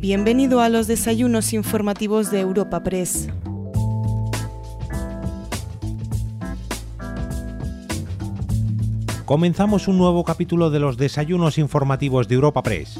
[0.00, 3.28] Bienvenido a los desayunos informativos de Europa Press.
[9.26, 12.98] Comenzamos un nuevo capítulo de los desayunos informativos de Europa Press.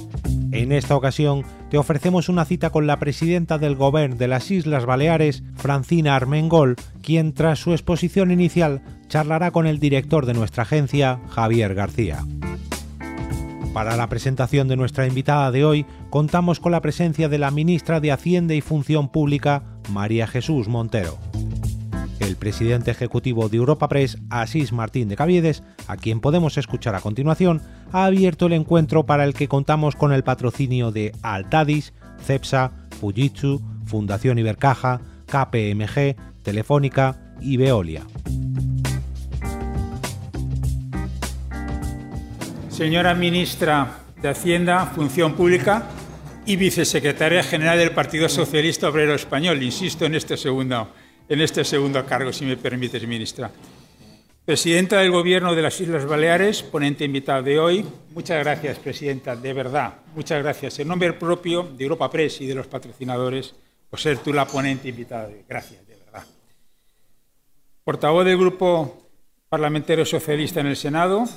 [0.52, 4.84] En esta ocasión te ofrecemos una cita con la presidenta del Gobierno de las Islas
[4.84, 11.18] Baleares, Francina Armengol, quien tras su exposición inicial charlará con el director de nuestra agencia,
[11.30, 12.26] Javier García.
[13.72, 18.00] Para la presentación de nuestra invitada de hoy, contamos con la presencia de la ministra
[18.00, 21.18] de Hacienda y Función Pública, María Jesús Montero.
[22.18, 27.00] El presidente ejecutivo de Europa Press, Asís Martín de Caviedes, a quien podemos escuchar a
[27.00, 27.62] continuación,
[27.92, 33.62] ha abierto el encuentro para el que contamos con el patrocinio de Altadis, CEPSA, Fujitsu,
[33.84, 38.02] Fundación Ibercaja, KPMG, Telefónica y Veolia.
[42.80, 45.86] Señora ministra de Hacienda, Función Pública
[46.46, 50.88] y vicesecretaria general del Partido Socialista Obrero Español, insisto en este segundo
[51.28, 53.50] en este segundo cargo, si me permites, ministra.
[54.46, 59.52] Presidenta del Gobierno de las Islas Baleares, ponente invitada de hoy, muchas gracias, Presidenta, de
[59.52, 60.78] verdad, muchas gracias.
[60.78, 63.54] En nombre propio de Europa Press y de los patrocinadores,
[63.90, 65.44] por ser tú la ponente invitada de hoy.
[65.46, 66.24] Gracias, de verdad.
[67.84, 69.06] Portavoz del Grupo
[69.50, 71.28] Parlamentario Socialista en el Senado.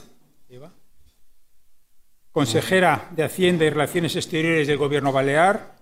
[2.34, 5.76] Consejera de Hacienda y Relaciones Exteriores del Gobierno Balear,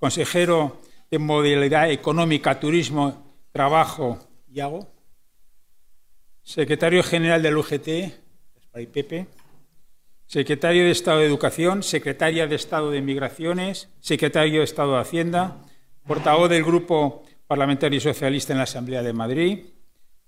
[0.00, 4.92] consejero de Modalidad Económica, Turismo Trabajo, Iago,
[6.42, 7.86] secretario general del UGT,
[8.92, 9.28] Pepe,
[10.26, 15.62] secretario de Estado de Educación, secretaria de Estado de Migraciones, secretario de Estado de Hacienda,
[16.04, 19.66] portavoz del Grupo Parlamentario Socialista en la Asamblea de Madrid,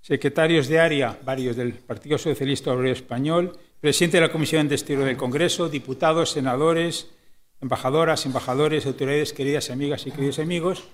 [0.01, 5.05] secretarios de área, varios del Partido Socialista Obrero Español, presidente de la Comisión de Exterior
[5.05, 7.11] del Congreso, diputados, senadores,
[7.61, 10.89] embajadoras, embajadores, autoridades, queridas amigas y queridos amigos,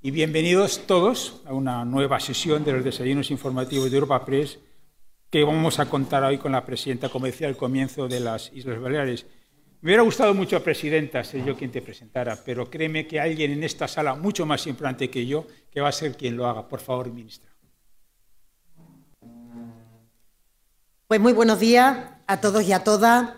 [0.00, 4.58] y bienvenidos todos a una nueva sesión de los desayunos informativos de Europa Press
[5.28, 8.80] que vamos a contar hoy con la presidenta, como decía al comienzo, de las Islas
[8.80, 9.26] Baleares.
[9.82, 13.64] Me hubiera gustado mucho, presidenta, ser yo quien te presentara, pero créeme que alguien en
[13.64, 16.66] esta sala, mucho más importante que yo, que va a ser quien lo haga.
[16.66, 17.50] Por favor, ministra.
[21.06, 23.30] Pues muy buenos días a todos y a todas.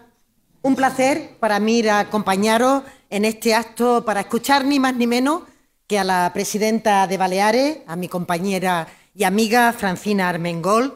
[0.60, 5.06] Un placer para mí ir a acompañaros en este acto para escuchar ni más ni
[5.06, 5.44] menos
[5.86, 10.94] que a la presidenta de Baleares, a mi compañera y amiga Francina Armengol.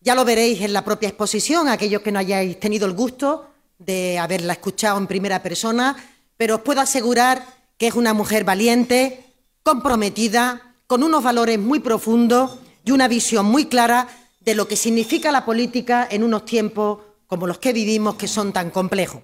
[0.00, 4.18] Ya lo veréis en la propia exposición, aquellos que no hayáis tenido el gusto de
[4.18, 5.94] haberla escuchado en primera persona,
[6.38, 7.44] pero os puedo asegurar
[7.76, 9.24] que es una mujer valiente,
[9.62, 14.08] comprometida, con unos valores muy profundos y una visión muy clara
[14.40, 18.52] de lo que significa la política en unos tiempos como los que vivimos, que son
[18.52, 19.22] tan complejos.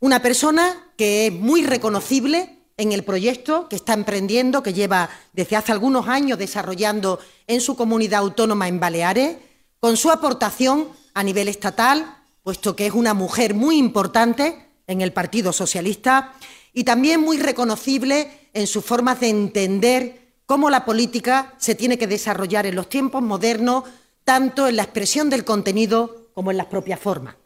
[0.00, 5.56] Una persona que es muy reconocible en el proyecto que está emprendiendo, que lleva desde
[5.56, 9.36] hace algunos años desarrollando en su comunidad autónoma en Baleares,
[9.80, 15.12] con su aportación a nivel estatal, puesto que es una mujer muy importante en el
[15.12, 16.34] Partido Socialista
[16.72, 22.06] y también muy reconocible en sus formas de entender cómo la política se tiene que
[22.06, 23.84] desarrollar en los tiempos modernos,
[24.24, 27.36] tanto en la expresión del contenido como en las propias formas.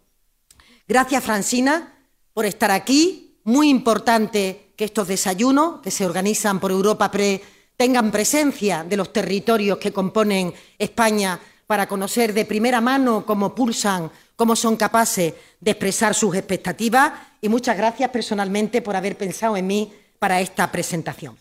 [0.87, 1.95] Gracias, Francina,
[2.33, 3.39] por estar aquí.
[3.45, 7.43] Muy importante que estos desayunos que se organizan por Europa Pre
[7.77, 14.11] tengan presencia de los territorios que componen España para conocer de primera mano cómo pulsan,
[14.35, 17.13] cómo son capaces de expresar sus expectativas
[17.43, 21.37] y muchas gracias personalmente por haber pensado en mí para esta presentación.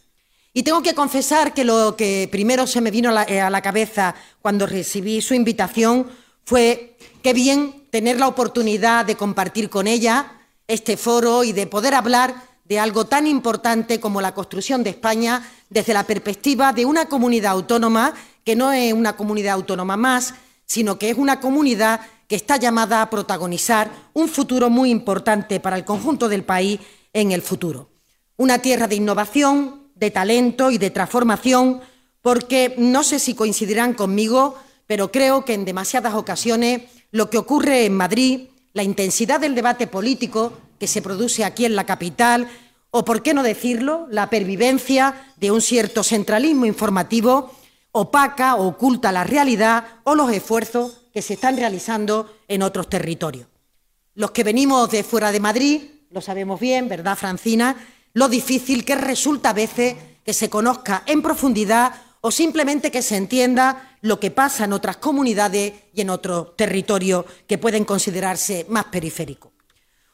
[0.53, 3.61] Y tengo que confesar que lo que primero se me vino a la, a la
[3.61, 6.07] cabeza cuando recibí su invitación
[6.43, 6.96] fue
[7.27, 10.31] qué bien tener la oportunidad de compartir con ella
[10.65, 12.33] este foro y de poder hablar
[12.63, 17.51] de algo tan importante como la construcción de España desde la perspectiva de una comunidad
[17.51, 18.13] autónoma
[18.45, 21.99] que no es una comunidad autónoma más, sino que es una comunidad
[22.29, 26.79] que está llamada a protagonizar un futuro muy importante para el conjunto del país
[27.11, 27.89] en el futuro.
[28.37, 31.81] Una tierra de innovación, de talento y de transformación,
[32.21, 37.85] porque no sé si coincidirán conmigo, pero creo que en demasiadas ocasiones lo que ocurre
[37.85, 42.47] en Madrid, la intensidad del debate político, que se produce aquí en la capital,
[42.91, 47.51] o, por qué no decirlo, la pervivencia de un cierto centralismo informativo
[47.91, 53.47] opaca o oculta la realidad o los esfuerzos que se están realizando en otros territorios.
[54.13, 55.81] Los que venimos de fuera de Madrid,
[56.11, 57.75] lo sabemos bien, ¿verdad, Francina?
[58.13, 63.15] Lo difícil que resulta a veces que se conozca en profundidad o simplemente que se
[63.15, 68.85] entienda lo que pasa en otras comunidades y en otros territorios que pueden considerarse más
[68.85, 69.51] periféricos.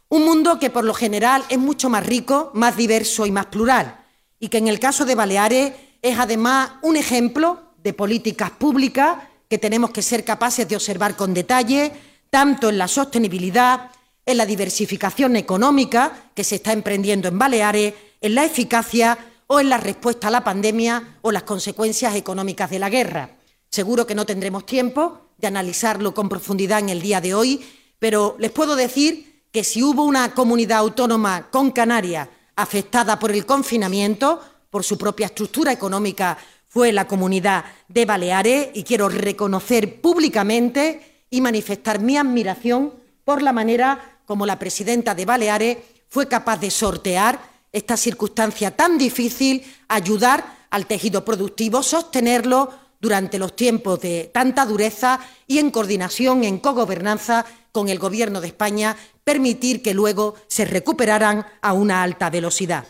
[0.09, 4.06] Un mundo que por lo general es mucho más rico, más diverso y más plural,
[4.39, 9.18] y que en el caso de Baleares es además un ejemplo de políticas públicas
[9.50, 11.91] que tenemos que ser capaces de observar con detalle,
[12.30, 13.91] tanto en la sostenibilidad,
[14.25, 19.69] en la diversificación económica que se está emprendiendo en Baleares, en la eficacia o en
[19.69, 23.30] la respuesta a la pandemia o las consecuencias económicas de la guerra.
[23.74, 27.60] Seguro que no tendremos tiempo de analizarlo con profundidad en el día de hoy,
[27.98, 33.48] pero les puedo decir que si hubo una comunidad autónoma con Canarias afectada por el
[33.48, 34.40] confinamiento,
[34.70, 36.38] por su propia estructura económica,
[36.68, 42.94] fue la comunidad de Baleares y quiero reconocer públicamente y manifestar mi admiración
[43.26, 45.78] por la manera como la presidenta de Baleares
[46.10, 47.40] fue capaz de sortear
[47.72, 55.20] esta circunstancia tan difícil, ayudar al tejido productivo, sostenerlo durante los tiempos de tanta dureza
[55.46, 58.96] y en coordinación, en cogobernanza con el Gobierno de España,
[59.26, 62.86] permitir que luego se recuperaran a una alta velocidad.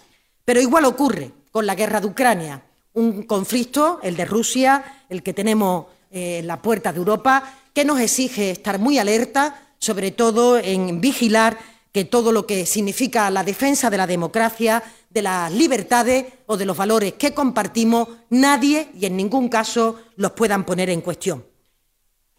[0.46, 2.62] Pero igual ocurre con la guerra de Ucrania,
[2.94, 7.84] un conflicto, el de Rusia, el que tenemos eh, en la puerta de Europa, que
[7.84, 11.58] nos exige estar muy alerta, sobre todo en vigilar
[11.94, 16.66] que todo lo que significa la defensa de la democracia, de las libertades o de
[16.66, 21.46] los valores que compartimos, nadie y en ningún caso los puedan poner en cuestión.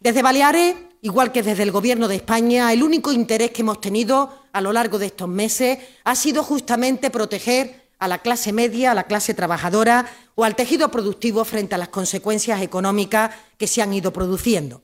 [0.01, 4.45] Desde Baleares, igual que desde el Gobierno de España, el único interés que hemos tenido
[4.53, 8.95] a lo largo de estos meses ha sido justamente proteger a la clase media, a
[8.95, 13.95] la clase trabajadora o al tejido productivo frente a las consecuencias económicas que se han
[13.95, 14.83] ido produciendo.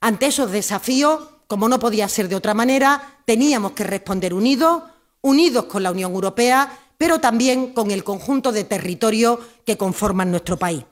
[0.00, 4.82] Ante esos desafíos, como no podía ser de otra manera, teníamos que responder unidos,
[5.22, 10.58] unidos con la Unión Europea, pero también con el conjunto de territorios que conforman nuestro
[10.58, 10.84] país.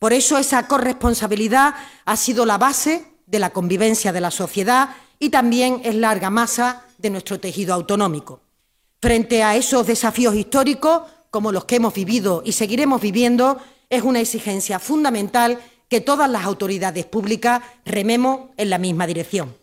[0.00, 4.90] Por eso esa corresponsabilidad ha sido la base de la convivencia de la sociedad
[5.20, 8.40] y también es la argamasa de nuestro tejido autonómico.
[9.00, 13.58] Frente a esos desafíos históricos, como los que hemos vivido y seguiremos viviendo,
[13.88, 19.61] es una exigencia fundamental que todas las autoridades públicas rememos en la misma dirección.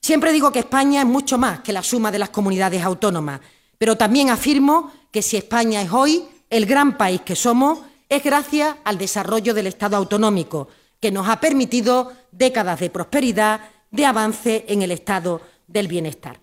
[0.00, 3.40] Siempre digo que España es mucho más que la suma de las comunidades autónomas,
[3.78, 8.76] pero también afirmo que si España es hoy el gran país que somos, es gracias
[8.84, 10.68] al desarrollo del Estado autonómico,
[11.00, 13.60] que nos ha permitido décadas de prosperidad,
[13.90, 16.40] de avance en el estado del bienestar.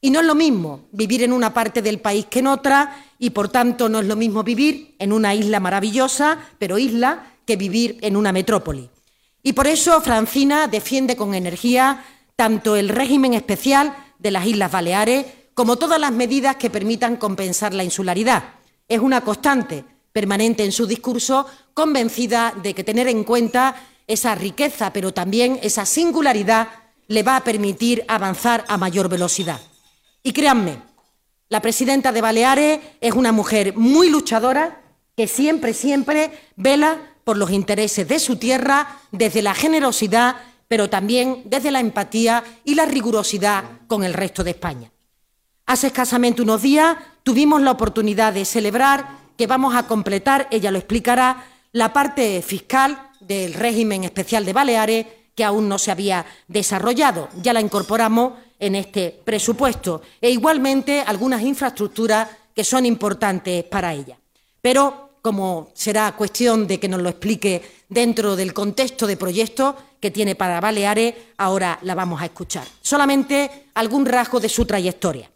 [0.00, 3.30] Y no es lo mismo vivir en una parte del país que en otra, y
[3.30, 7.98] por tanto no es lo mismo vivir en una isla maravillosa, pero isla, que vivir
[8.02, 8.90] en una metrópoli.
[9.42, 12.04] Y por eso Francina defiende con energía
[12.38, 17.74] tanto el régimen especial de las Islas Baleares como todas las medidas que permitan compensar
[17.74, 18.44] la insularidad.
[18.86, 23.74] Es una constante permanente en su discurso, convencida de que tener en cuenta
[24.06, 26.68] esa riqueza, pero también esa singularidad,
[27.08, 29.60] le va a permitir avanzar a mayor velocidad.
[30.22, 30.80] Y créanme,
[31.48, 34.80] la presidenta de Baleares es una mujer muy luchadora
[35.16, 40.36] que siempre, siempre vela por los intereses de su tierra desde la generosidad
[40.68, 44.92] pero también desde la empatía y la rigurosidad con el resto de España.
[45.66, 50.78] Hace escasamente unos días tuvimos la oportunidad de celebrar que vamos a completar, ella lo
[50.78, 57.28] explicará, la parte fiscal del régimen especial de Baleares que aún no se había desarrollado.
[57.42, 64.18] Ya la incorporamos en este presupuesto e igualmente algunas infraestructuras que son importantes para ella.
[64.60, 70.10] Pero, como será cuestión de que nos lo explique dentro del contexto de proyectos, que
[70.10, 72.66] tiene para Baleares, ahora la vamos a escuchar.
[72.80, 75.30] Solamente algún rasgo de su trayectoria.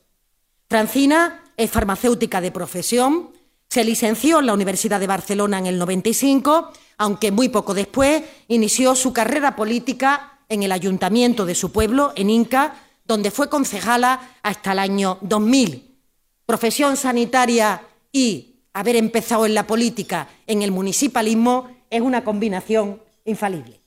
[0.69, 3.31] Francina es farmacéutica de profesión,
[3.69, 8.95] se licenció en la Universidad de Barcelona en el 95, aunque muy poco después inició
[8.95, 12.75] su carrera política en el ayuntamiento de su pueblo, en Inca,
[13.07, 15.97] donde fue concejala hasta el año 2000.
[16.45, 23.81] Profesión sanitaria y haber empezado en la política en el municipalismo es una combinación infalible.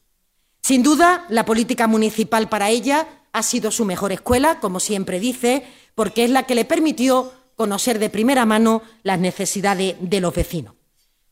[0.61, 5.63] Sin duda, la política municipal para ella ha sido su mejor escuela, como siempre dice,
[5.93, 10.73] porque es la que le permitió conocer de primera mano las necesidades de los vecinos.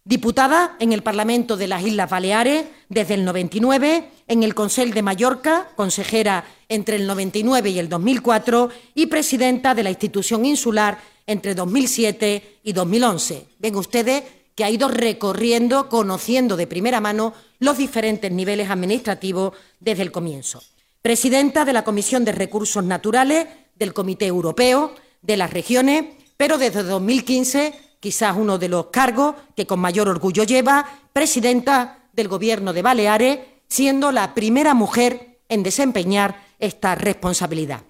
[0.06, 5.02] Diputada en el Parlamento de las Islas Baleares desde el 99, en el Consell de
[5.02, 11.56] Mallorca, consejera entre el 99 y el 2004 y presidenta de la institución insular entre
[11.56, 13.48] 2007 y 2011.
[13.60, 14.24] Ven ustedes
[14.56, 20.62] que ha ido recorriendo, conociendo de primera mano los diferentes niveles administrativos desde el comienzo.
[21.02, 26.06] Presidenta de la Comisión de Recursos Naturales del Comité Europeo de las Regiones,
[26.38, 32.28] pero desde 2015, quizás uno de los cargos que con mayor orgullo lleva, presidenta del
[32.28, 37.82] Gobierno de Baleares, siendo la primera mujer en desempeñar esta responsabilidad.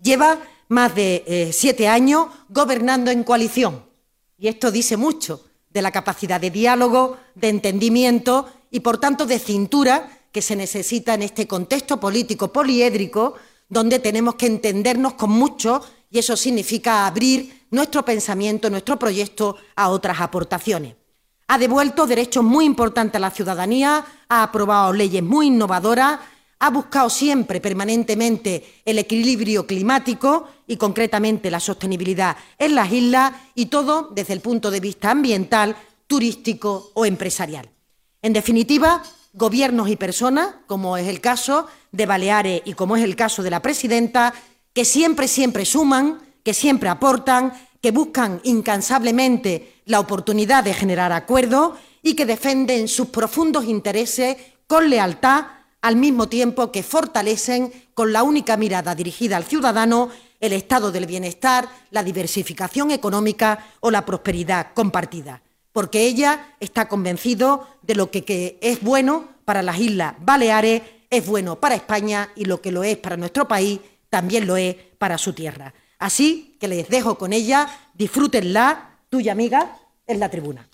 [0.00, 0.38] Lleva
[0.72, 3.84] más de eh, siete años gobernando en coalición.
[4.38, 9.38] Y esto dice mucho de la capacidad de diálogo, de entendimiento y, por tanto, de
[9.38, 13.34] cintura que se necesita en este contexto político poliédrico,
[13.68, 19.90] donde tenemos que entendernos con mucho y eso significa abrir nuestro pensamiento, nuestro proyecto a
[19.90, 20.94] otras aportaciones.
[21.48, 26.18] Ha devuelto derechos muy importantes a la ciudadanía, ha aprobado leyes muy innovadoras,
[26.62, 33.66] ha buscado siempre, permanentemente, el equilibrio climático y, concretamente, la sostenibilidad en las islas y
[33.66, 35.76] todo desde el punto de vista ambiental,
[36.06, 37.68] turístico o empresarial.
[38.22, 39.02] En definitiva,
[39.34, 43.50] gobiernos y personas, como es el caso de Baleares y como es el caso de
[43.50, 44.32] la presidenta,
[44.72, 47.52] que siempre, siempre suman, que siempre aportan,
[47.82, 54.88] que buscan incansablemente la oportunidad de generar acuerdos y que defienden sus profundos intereses con
[54.88, 55.44] lealtad,
[55.82, 60.08] al mismo tiempo que fortalecen con la única mirada dirigida al ciudadano
[60.42, 65.40] el estado del bienestar, la diversificación económica o la prosperidad compartida
[65.72, 71.58] porque ella está convencido de lo que, es bueno para las Islas Baleares, es bueno
[71.58, 75.32] para España y lo que lo es para nuestro país también lo es para su
[75.32, 75.72] tierra.
[75.98, 80.68] Así que les dejo con ella, disfrútenla, tuya amiga, en la tribuna.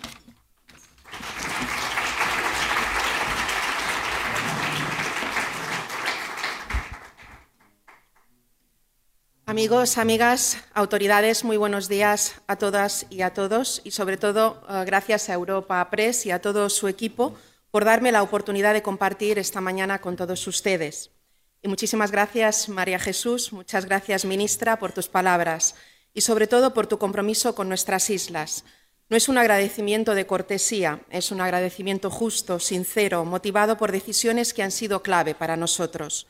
[9.49, 14.85] Amigos, amigas, autoridades, muy buenos días a todas y a todos y sobre todo eh,
[14.85, 17.35] gracias a Europa Press y a todo su equipo
[17.71, 21.13] por darme la oportunidad de compartir esta mañana con todos ustedes.
[21.63, 25.77] Y muchísimas gracias, María Jesús, muchas gracias, ministra, por tus palabras
[26.13, 28.67] y sobre todo por tu compromiso con nuestras islas.
[29.09, 34.63] No es un agradecimiento de cortesía, es un agradecimiento justo, sincero, motivado por decisiones que
[34.63, 36.27] han sido clave para nosotros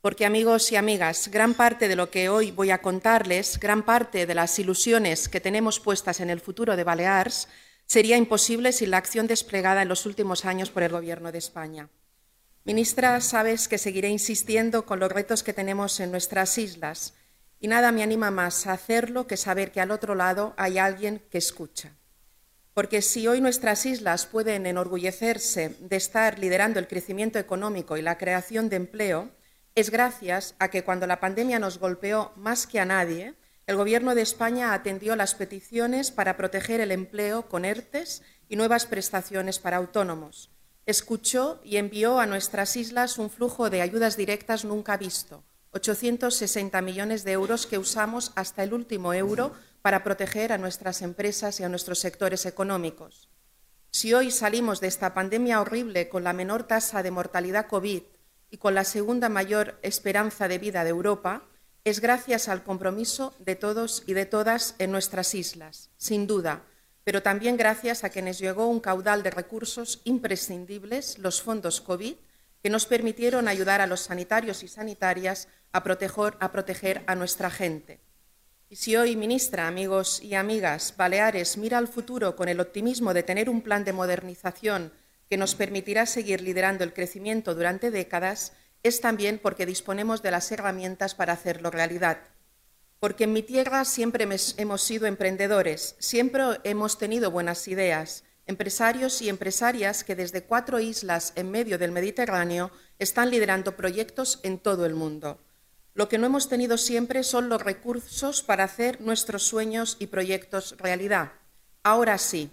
[0.00, 4.26] porque amigos y amigas, gran parte de lo que hoy voy a contarles, gran parte
[4.26, 7.48] de las ilusiones que tenemos puestas en el futuro de Baleares,
[7.86, 11.88] sería imposible sin la acción desplegada en los últimos años por el Gobierno de España.
[12.64, 17.14] Ministra, sabes que seguiré insistiendo con los retos que tenemos en nuestras islas
[17.60, 21.22] y nada me anima más a hacerlo que saber que al otro lado hay alguien
[21.30, 21.96] que escucha.
[22.74, 28.18] Porque si hoy nuestras islas pueden enorgullecerse de estar liderando el crecimiento económico y la
[28.18, 29.30] creación de empleo,
[29.78, 33.34] es gracias a que cuando la pandemia nos golpeó más que a nadie,
[33.68, 38.86] el Gobierno de España atendió las peticiones para proteger el empleo con ERTES y nuevas
[38.86, 40.50] prestaciones para autónomos.
[40.84, 47.22] Escuchó y envió a nuestras islas un flujo de ayudas directas nunca visto, 860 millones
[47.22, 51.68] de euros que usamos hasta el último euro para proteger a nuestras empresas y a
[51.68, 53.28] nuestros sectores económicos.
[53.92, 58.02] Si hoy salimos de esta pandemia horrible con la menor tasa de mortalidad COVID,
[58.50, 61.42] y con la segunda mayor esperanza de vida de Europa,
[61.84, 66.64] es gracias al compromiso de todos y de todas en nuestras islas, sin duda,
[67.04, 72.16] pero también gracias a quienes llegó un caudal de recursos imprescindibles, los fondos COVID,
[72.62, 78.00] que nos permitieron ayudar a los sanitarios y sanitarias a proteger a, nuestra gente.
[78.68, 83.22] Y si hoy, ministra, amigos y amigas, Baleares mira al futuro con el optimismo de
[83.22, 84.92] tener un plan de modernización
[85.28, 90.50] que nos permitirá seguir liderando el crecimiento durante décadas, es también porque disponemos de las
[90.52, 92.18] herramientas para hacerlo realidad.
[93.00, 99.28] Porque en mi tierra siempre hemos sido emprendedores, siempre hemos tenido buenas ideas, empresarios y
[99.28, 104.94] empresarias que desde cuatro islas en medio del Mediterráneo están liderando proyectos en todo el
[104.94, 105.38] mundo.
[105.94, 110.76] Lo que no hemos tenido siempre son los recursos para hacer nuestros sueños y proyectos
[110.78, 111.32] realidad.
[111.82, 112.50] Ahora sí,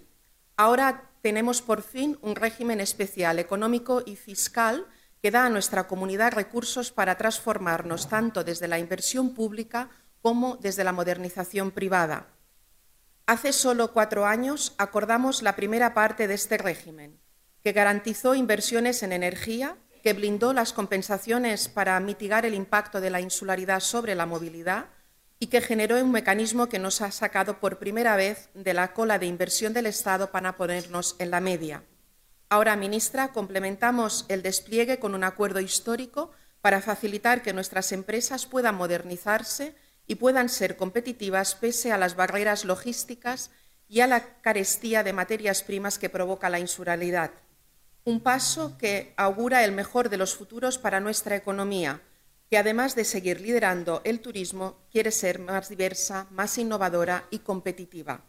[0.56, 4.86] ahora tenemos por fin un régimen especial económico y fiscal
[5.20, 9.90] que da a nuestra comunidad recursos para transformarnos tanto desde la inversión pública
[10.22, 12.28] como desde la modernización privada.
[13.26, 17.18] Hace solo cuatro años acordamos la primera parte de este régimen,
[17.60, 23.20] que garantizó inversiones en energía, que blindó las compensaciones para mitigar el impacto de la
[23.20, 24.90] insularidad sobre la movilidad,
[25.38, 29.18] y que generó un mecanismo que nos ha sacado por primera vez de la cola
[29.18, 31.82] de inversión del Estado para ponernos en la media.
[32.48, 38.76] Ahora, ministra, complementamos el despliegue con un acuerdo histórico para facilitar que nuestras empresas puedan
[38.76, 39.74] modernizarse
[40.06, 43.50] y puedan ser competitivas pese a las barreras logísticas
[43.88, 47.30] y a la carestía de materias primas que provoca la insularidad.
[48.04, 52.00] Un paso que augura el mejor de los futuros para nuestra economía,
[52.48, 58.22] que además de seguir liderando el turismo, quiere ser más diversa, más innovadora y competitiva.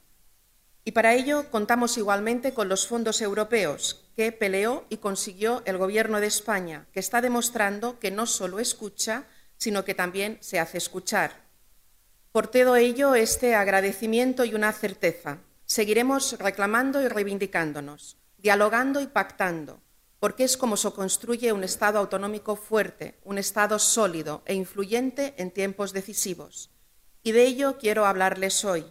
[0.84, 6.20] Y para ello contamos igualmente con los fondos europeos que peleó y consiguió el Gobierno
[6.20, 9.26] de España, que está demostrando que no solo escucha,
[9.58, 11.46] sino que también se hace escuchar.
[12.32, 15.40] Por todo ello, este agradecimiento y una certeza.
[15.66, 19.82] Seguiremos reclamando y reivindicándonos, dialogando y pactando,
[20.20, 25.52] porque es como se construye un Estado autonómico fuerte, un Estado sólido e influyente en
[25.52, 26.72] tiempos decisivos.
[27.24, 28.86] Y de ello quiero hablarles hoy,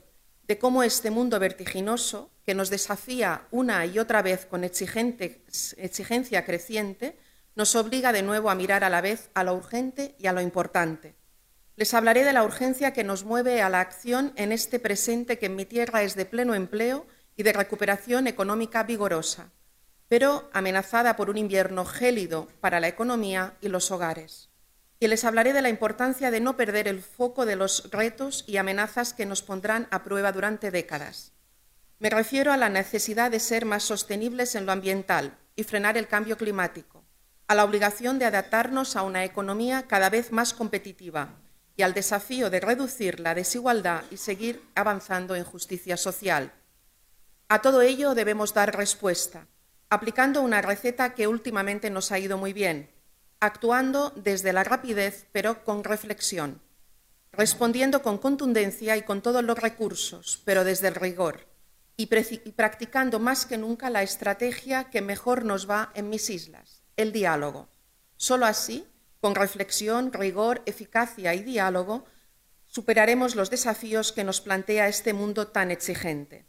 [0.44, 7.18] de cómo este mundo vertiginoso, que nos desafía una y otra vez con exigencia creciente,
[7.56, 10.40] nos obliga de nuevo a mirar a la vez a lo urgente y a lo
[10.40, 11.16] importante.
[11.74, 15.46] Les hablaré de la urgencia que nos mueve a la acción en este presente que
[15.46, 17.06] en mi tierra es de pleno empleo
[17.36, 19.50] y de recuperación económica vigorosa,
[20.08, 24.50] pero amenazada por un invierno gélido para la economía y los hogares.
[24.98, 28.56] Y les hablaré de la importancia de no perder el foco de los retos y
[28.56, 31.32] amenazas que nos pondrán a prueba durante décadas.
[31.98, 36.08] Me refiero a la necesidad de ser más sostenibles en lo ambiental y frenar el
[36.08, 37.04] cambio climático,
[37.48, 41.30] a la obligación de adaptarnos a una economía cada vez más competitiva
[41.76, 46.52] y al desafío de reducir la desigualdad y seguir avanzando en justicia social.
[47.48, 49.46] A todo ello debemos dar respuesta,
[49.88, 52.90] aplicando una receta que últimamente nos ha ido muy bien,
[53.40, 56.60] actuando desde la rapidez pero con reflexión,
[57.32, 61.46] respondiendo con contundencia y con todos los recursos, pero desde el rigor,
[61.96, 67.12] y, practicando más que nunca la estrategia que mejor nos va en mis islas, el
[67.12, 67.68] diálogo.
[68.16, 68.86] Solo así,
[69.20, 72.04] con reflexión, rigor, eficacia y diálogo,
[72.66, 76.44] superaremos los desafíos que nos plantea este mundo tan exigente.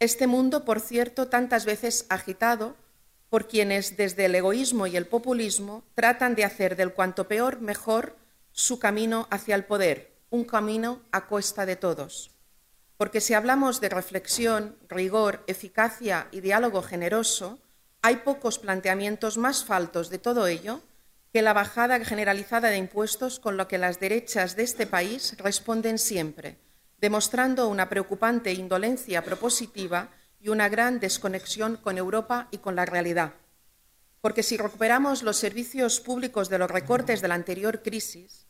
[0.00, 2.76] Este mundo, por cierto, tantas veces agitado
[3.30, 8.16] por quienes desde el egoísmo y el populismo tratan de hacer del cuanto peor mejor
[8.52, 12.30] su camino hacia el poder, un camino a cuesta de todos.
[12.96, 17.58] Porque si hablamos de reflexión, rigor, eficacia y diálogo generoso,
[18.02, 20.80] hay pocos planteamientos más faltos de todo ello
[21.32, 25.98] que la bajada generalizada de impuestos con lo que las derechas de este país responden
[25.98, 26.58] siempre,
[27.04, 30.08] demostrando una preocupante indolencia propositiva
[30.40, 33.34] y una gran desconexión con Europa y con la realidad.
[34.22, 38.46] Porque si recuperamos los servicios públicos de los recortes de la anterior crisis,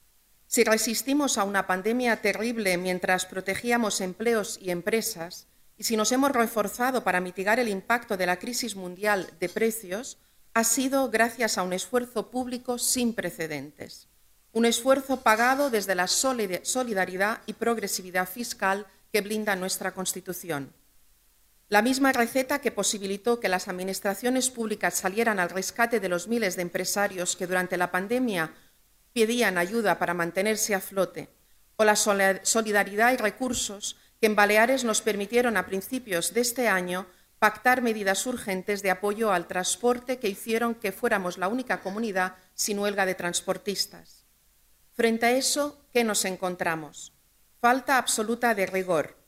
[0.47, 6.31] si resistimos a una pandemia terrible mientras protegíamos empleos y empresas, y si nos hemos
[6.31, 10.19] reforzado para mitigar el impacto de la crisis mundial de precios,
[10.53, 14.07] ha sido gracias a un esfuerzo público sin precedentes,
[14.55, 20.73] un esfuerzo pagado desde la solidaridad y progresividad fiscal que blinda nuestra Constitución.
[21.69, 26.55] La misma receta que posibilitó que las administraciones públicas salieran al rescate de los miles
[26.55, 28.55] de empresarios que durante la pandemia
[29.13, 31.31] pedían ayuda para mantenerse a flote,
[31.75, 37.07] o la solidaridad y recursos que en Baleares nos permitieron a principios de este año
[37.41, 42.79] pactar medidas urgentes de apoyo al transporte que hicieron que fuéramos la única comunidad sin
[42.79, 44.24] huelga de transportistas.
[44.95, 47.13] Frente a eso, ¿qué nos encontramos?
[47.61, 49.25] Falta absoluta de rigor,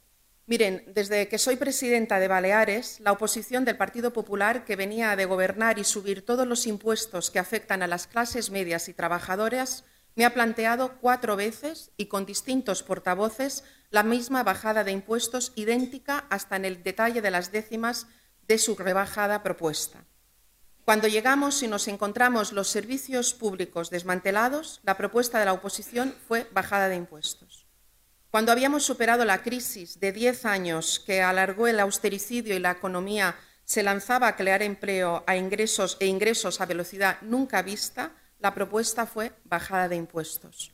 [0.48, 5.24] Miren, desde que soy presidenta de Baleares, la oposición del Partido Popular, que venía de
[5.24, 10.24] gobernar y subir todos los impuestos que afectan a las clases medias y trabajadoras, me
[10.24, 16.54] ha planteado cuatro veces y con distintos portavoces la misma bajada de impuestos idéntica hasta
[16.54, 18.06] en el detalle de las décimas
[18.46, 20.04] de su rebajada propuesta.
[20.86, 26.48] Cuando llegamos y nos encontramos los servicios públicos desmantelados, la propuesta de la oposición fue
[26.52, 27.66] bajada de impuestos.
[28.30, 33.34] Cuando habíamos superado la crisis de diez años que alargó el austericidio y la economía
[33.64, 39.06] se lanzaba a crear empleo a ingresos e ingresos a velocidad nunca vista, la propuesta
[39.06, 40.72] fue bajada de impuestos.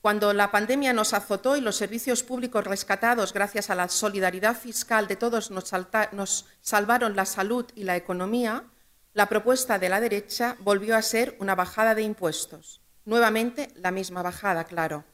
[0.00, 5.08] Cuando la pandemia nos azotó y los servicios públicos rescatados gracias a la solidaridad fiscal
[5.08, 5.72] de todos nos,
[6.12, 8.62] nos salvaron la salud y la economía,
[9.12, 12.80] la propuesta de la derecha volvió a ser una bajada de impuestos.
[13.04, 15.04] Nuevamente la misma bajada, claro.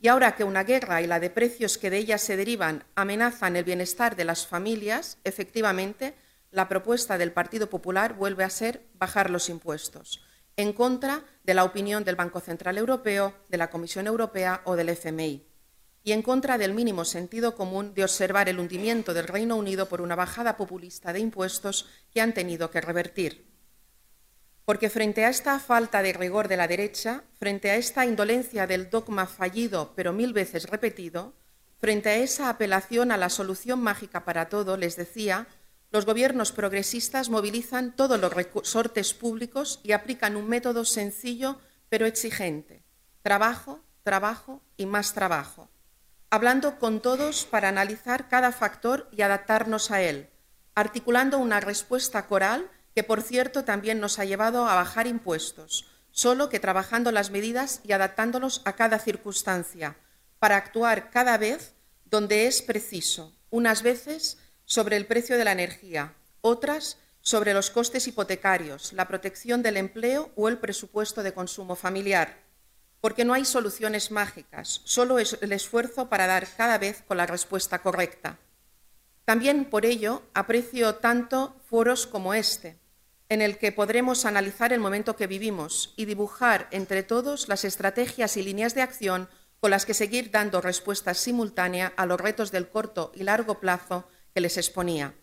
[0.00, 3.54] Y ahora que una guerra y la de precios que de ella se derivan amenazan
[3.56, 6.14] el bienestar de las familias, efectivamente,
[6.50, 10.22] la propuesta del Partido Popular vuelve a ser bajar los impuestos,
[10.56, 14.88] en contra de la opinión del Banco Central Europeo, de la Comisión Europea o del
[14.88, 15.46] FMI,
[16.06, 20.00] y en contra del mínimo sentido común de observar el hundimiento del Reino Unido por
[20.00, 23.50] una bajada populista de impuestos que han tenido que revertir.
[24.64, 28.88] Porque frente a esta falta de rigor de la derecha, frente a esta indolencia del
[28.88, 31.34] dogma fallido pero mil veces repetido,
[31.76, 35.48] frente a esa apelación a la solución mágica para todo, les decía,
[35.90, 42.84] los gobiernos progresistas movilizan todos los resortes públicos y aplican un método sencillo pero exigente.
[43.22, 45.68] Trabajo, trabajo y más trabajo.
[46.28, 50.28] Hablando con todos para analizar cada factor y adaptarnos a él,
[50.74, 56.48] articulando una respuesta coral que por cierto también nos ha llevado a bajar impuestos, solo
[56.48, 59.96] que trabajando las medidas y adaptándolos a cada circunstancia,
[60.40, 61.74] para actuar cada vez
[62.06, 68.08] donde es preciso, unas veces sobre el precio de la energía, otras sobre los costes
[68.08, 72.45] hipotecarios, la protección del empleo o el presupuesto de consumo familiar,
[73.00, 77.26] porque no hay soluciones mágicas, solo es el esfuerzo para dar cada vez con la
[77.26, 78.38] respuesta correcta.
[79.24, 82.78] También por ello aprecio tanto foros como este,
[83.28, 88.36] en el que podremos analizar el momento que vivimos y dibujar entre todos las estrategias
[88.36, 89.28] y líneas de acción
[89.60, 94.08] con las que seguir dando respuesta simultánea a los retos del corto y largo plazo
[94.34, 95.14] que les exponía.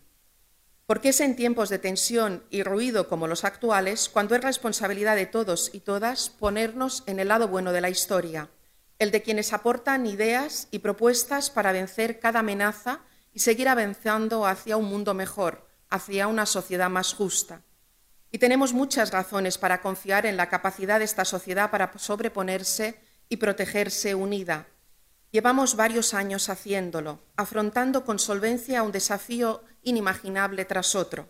[0.86, 5.26] Porque es en tiempos de tensión y ruido como los actuales cuando es responsabilidad de
[5.26, 8.50] todos y todas ponernos en el lado bueno de la historia,
[8.98, 13.00] el de quienes aportan ideas y propuestas para vencer cada amenaza
[13.32, 17.62] y seguir avanzando hacia un mundo mejor, hacia una sociedad más justa.
[18.30, 23.36] Y tenemos muchas razones para confiar en la capacidad de esta sociedad para sobreponerse y
[23.36, 24.66] protegerse unida.
[25.34, 31.28] Llevamos varios años haciéndolo, afrontando con solvencia un desafío inimaginable tras otro.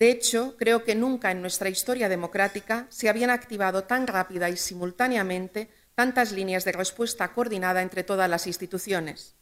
[0.00, 4.56] De hecho, creo que nunca en nuestra historia democrática se habían activado tan rápida y
[4.56, 9.36] simultáneamente tantas líneas de respuesta coordinada entre todas las instituciones.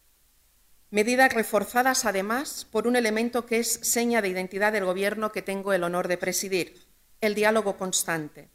[0.91, 5.73] Medidas reforzadas además por un elemento que es seña de identidad del Gobierno que tengo
[5.73, 6.79] el honor de presidir,
[7.23, 8.51] el diálogo constante.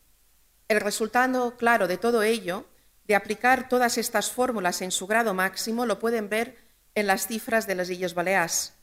[0.68, 2.68] El resultado claro de todo ello,
[3.08, 6.58] de aplicar todas estas fórmulas en su grado máximo, lo pueden ver
[6.96, 8.74] en las cifras de las Islas Baleares.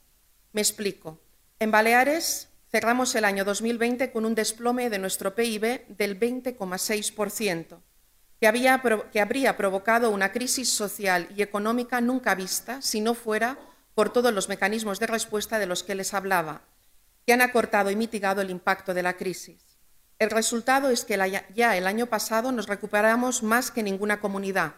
[0.53, 1.19] Me explico.
[1.59, 7.79] En Baleares cerramos el año 2020 con un desplome de nuestro PIB del 20,6%
[8.41, 13.59] que, habría provocado una crisis social y económica nunca vista si no fuera
[13.93, 16.63] por todos los mecanismos de respuesta de los que les hablaba,
[17.27, 19.70] que han acortado y mitigado el impacto de la crisis.
[20.21, 21.17] El resultado es que
[21.55, 24.75] ya el año pasado nos recuperamos más que ninguna comunidad,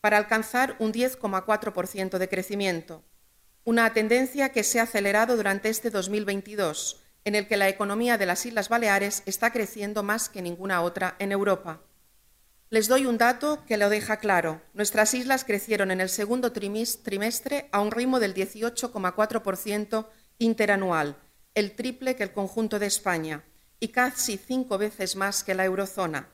[0.00, 3.04] para alcanzar un 10,4% de crecimiento,
[3.64, 8.24] una tendencia que se ha acelerado durante este 2022, en el que la economía de
[8.24, 11.82] las Islas Baleares está creciendo más que ninguna otra en Europa.
[12.70, 14.62] Les doy un dato que lo deja claro.
[14.72, 20.06] Nuestras islas crecieron en el segundo trimestre a un ritmo del 18,4%
[20.38, 21.18] interanual,
[21.54, 23.44] el triple que el conjunto de España
[23.80, 26.28] y casi cinco veces más que la eurozona.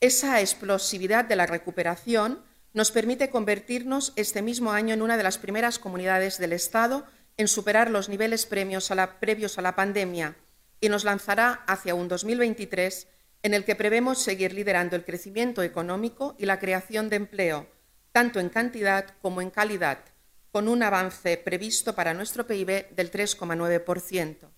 [0.00, 2.42] Esa explosividad de la recuperación
[2.72, 7.48] nos permite convertirnos este mismo año en una de las primeras comunidades del Estado en
[7.48, 10.36] superar los niveles previos a la pandemia
[10.80, 13.08] y nos lanzará hacia un 2023
[13.42, 17.66] en el que prevemos seguir liderando el crecimiento económico y la creación de empleo,
[18.12, 19.98] tanto en cantidad como en calidad,
[20.50, 24.48] con un avance previsto para nuestro PIB del 3,9%.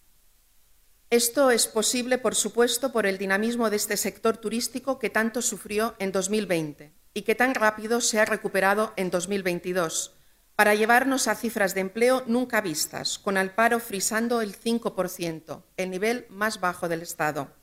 [1.11, 5.95] Esto es posible, por supuesto, por el dinamismo de este sector turístico que tanto sufrió
[6.01, 10.17] en 2020 y que tan rápido se ha recuperado en 2022,
[10.57, 15.91] para llevarnos a cifras de empleo nunca vistas, con el paro frisando el 5%, el
[15.91, 17.55] nivel más bajo del Estado.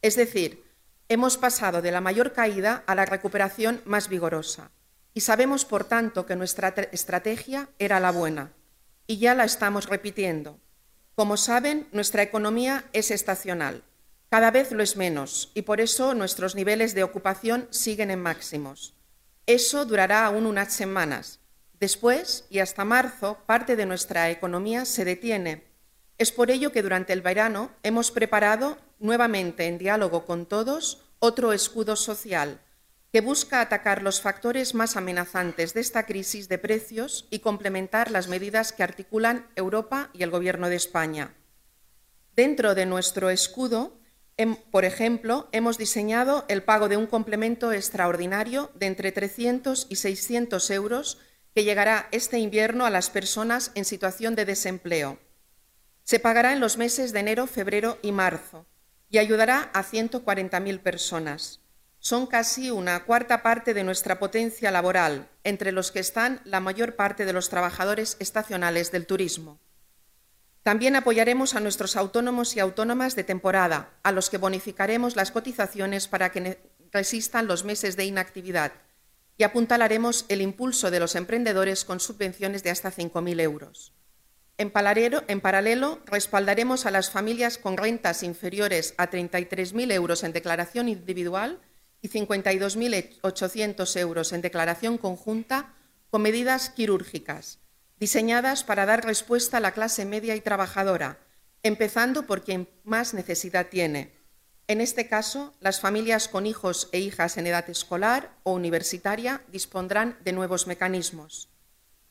[0.00, 0.64] Es decir,
[1.10, 4.70] hemos pasado de la mayor caída a la recuperación más vigorosa
[5.12, 8.54] y sabemos, por tanto, que nuestra estrategia era la buena
[9.06, 10.58] y ya la estamos repitiendo.
[11.20, 13.82] Como saben, nuestra economía es estacional.
[14.30, 18.94] Cada vez lo es menos y por eso nuestros niveles de ocupación siguen en máximos.
[19.44, 21.40] Eso durará aún unas semanas.
[21.78, 25.64] Después, y hasta marzo, parte de nuestra economía se detiene.
[26.16, 31.52] Es por ello que durante el verano hemos preparado nuevamente en diálogo con todos, otro
[31.52, 32.62] escudo social
[33.12, 38.28] que busca atacar los factores más amenazantes de esta crisis de precios y complementar las
[38.28, 41.34] medidas que articulan Europa y el Gobierno de España.
[42.36, 43.98] Dentro de nuestro escudo,
[44.36, 49.96] em, por ejemplo, hemos diseñado el pago de un complemento extraordinario de entre 300 y
[49.96, 51.18] 600 euros
[51.52, 55.18] que llegará este invierno a las personas en situación de desempleo.
[56.04, 58.66] Se pagará en los meses de enero, febrero y marzo
[59.10, 61.60] y ayudará a 140.000 personas.
[62.02, 66.96] Son casi una cuarta parte de nuestra potencia laboral, entre los que están la mayor
[66.96, 69.60] parte de los trabajadores estacionales del turismo.
[70.62, 76.08] También apoyaremos a nuestros autónomos y autónomas de temporada, a los que bonificaremos las cotizaciones
[76.08, 76.58] para que
[76.90, 78.72] resistan los meses de inactividad
[79.36, 83.92] y apuntalaremos el impulso de los emprendedores con subvenciones de hasta 5.000 euros.
[84.58, 91.58] En, paralelo, respaldaremos a las familias con rentas inferiores a 33.000 euros en declaración individual
[92.02, 95.74] y 52.800 euros en declaración conjunta
[96.10, 97.58] con medidas quirúrgicas,
[97.98, 101.18] diseñadas para dar respuesta a la clase media y trabajadora,
[101.62, 104.12] empezando por quien más necesidad tiene.
[104.66, 110.16] En este caso, las familias con hijos e hijas en edad escolar o universitaria dispondrán
[110.24, 111.50] de nuevos mecanismos.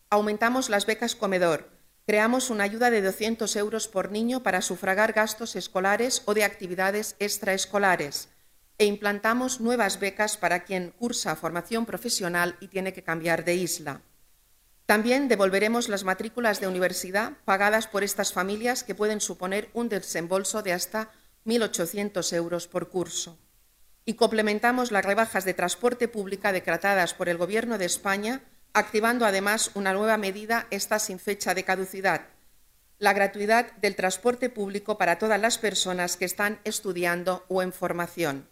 [0.10, 1.70] Aumentamos las becas comedor,
[2.06, 7.16] creamos una ayuda de 200 euros por niño para sufragar gastos escolares o de actividades
[7.20, 8.30] extraescolares
[8.80, 14.02] e implantamos nuevas becas para quien cursa formación profesional y tiene que cambiar de isla.
[14.88, 20.64] También devolveremos las matrículas de universidad pagadas por estas familias que pueden suponer un desembolso
[20.64, 21.12] de hasta
[21.46, 23.38] 1.800 euros por curso.
[24.06, 28.42] Y complementamos las rebajas de transporte pública decretadas por el Gobierno de España
[28.74, 32.22] activando además una nueva medida, esta sin fecha de caducidad,
[32.98, 38.49] la gratuidad del transporte público para todas las personas que están estudiando o en formación.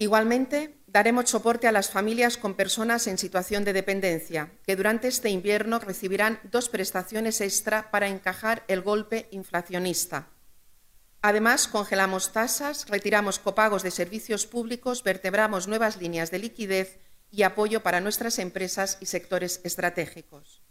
[0.00, 5.28] Igualmente, daremos soporte a las familias con personas en situación de dependencia, que durante este
[5.28, 10.28] invierno recibirán dos prestaciones extra para encajar el golpe inflacionista.
[11.20, 17.00] Además, congelamos tasas, retiramos copagos de servicios públicos, vertebramos nuevas líneas de liquidez
[17.32, 20.62] y apoyo para nuestras empresas y sectores estratégicos.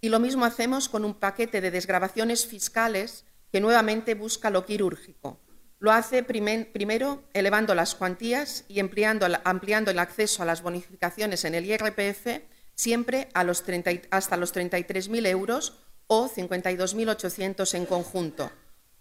[0.00, 5.38] Y lo mismo hacemos con un paquete de desgrabaciones fiscales que nuevamente busca lo quirúrgico.
[5.80, 11.64] Lo hace primero elevando las cuantías y ampliando, el acceso a las bonificaciones en el
[11.64, 12.42] IRPF
[12.74, 18.52] siempre hasta los 33.000 euros o 52.800 en conjunto,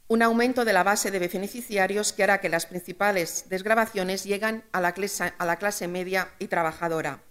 [0.07, 4.79] un aumento de la base de beneficiarios que hará que las principales desgrabaciones lleguen a
[4.79, 7.23] la, clase, a la clase media y trabajadora.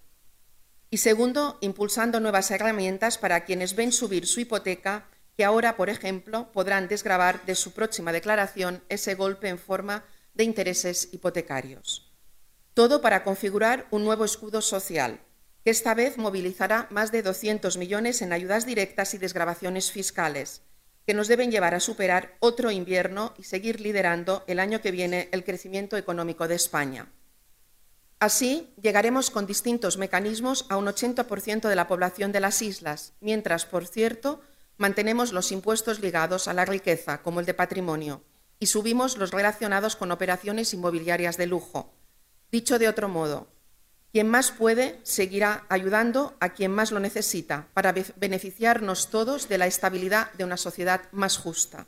[0.90, 5.06] Y segundo, impulsando nuevas herramientas para quienes ven subir su hipoteca,
[5.38, 10.02] que ahora, por ejemplo, podrán desgravar de su próxima declaración ese golpe en forma
[10.34, 12.12] de intereses hipotecarios.
[12.74, 15.20] Todo para configurar un nuevo escudo social,
[15.62, 20.62] que esta vez movilizará más de 200 millones en ayudas directas y desgrabaciones fiscales,
[21.06, 25.28] que nos deben llevar a superar otro invierno y seguir liderando el año que viene
[25.30, 27.12] el crecimiento económico de España.
[28.18, 33.66] Así, llegaremos con distintos mecanismos a un 80% de la población de las islas, mientras,
[33.66, 34.40] por cierto,
[34.78, 38.22] mantenemos los impuestos ligados a la riqueza, como el de patrimonio,
[38.58, 41.92] y subimos los relacionados con operaciones inmobiliarias de lujo.
[42.50, 43.48] Dicho de otro modo,
[44.12, 49.66] quien más puede seguirá ayudando a quien más lo necesita para beneficiarnos todos de la
[49.66, 51.86] estabilidad de una sociedad más justa.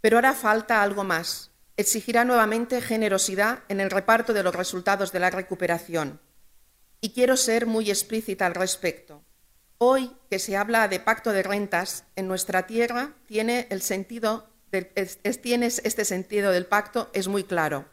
[0.00, 1.52] Pero hará falta algo más.
[1.76, 6.20] Exigirá nuevamente generosidad en el reparto de los resultados de la recuperación.
[7.00, 9.21] Y quiero ser muy explícita al respecto.
[9.84, 16.04] Hoy que se habla de pacto de rentas, en nuestra tierra tiene el sentido este
[16.04, 17.86] sentido del pacto es muy claro.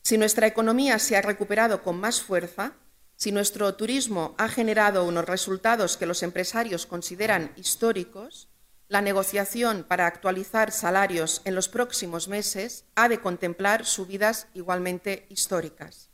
[0.00, 2.72] Si nuestra economía se ha recuperado con más fuerza,
[3.16, 8.48] si nuestro turismo ha generado unos resultados que los empresarios consideran históricos,
[8.88, 16.08] la negociación para actualizar salarios en los próximos meses ha de contemplar subidas igualmente históricas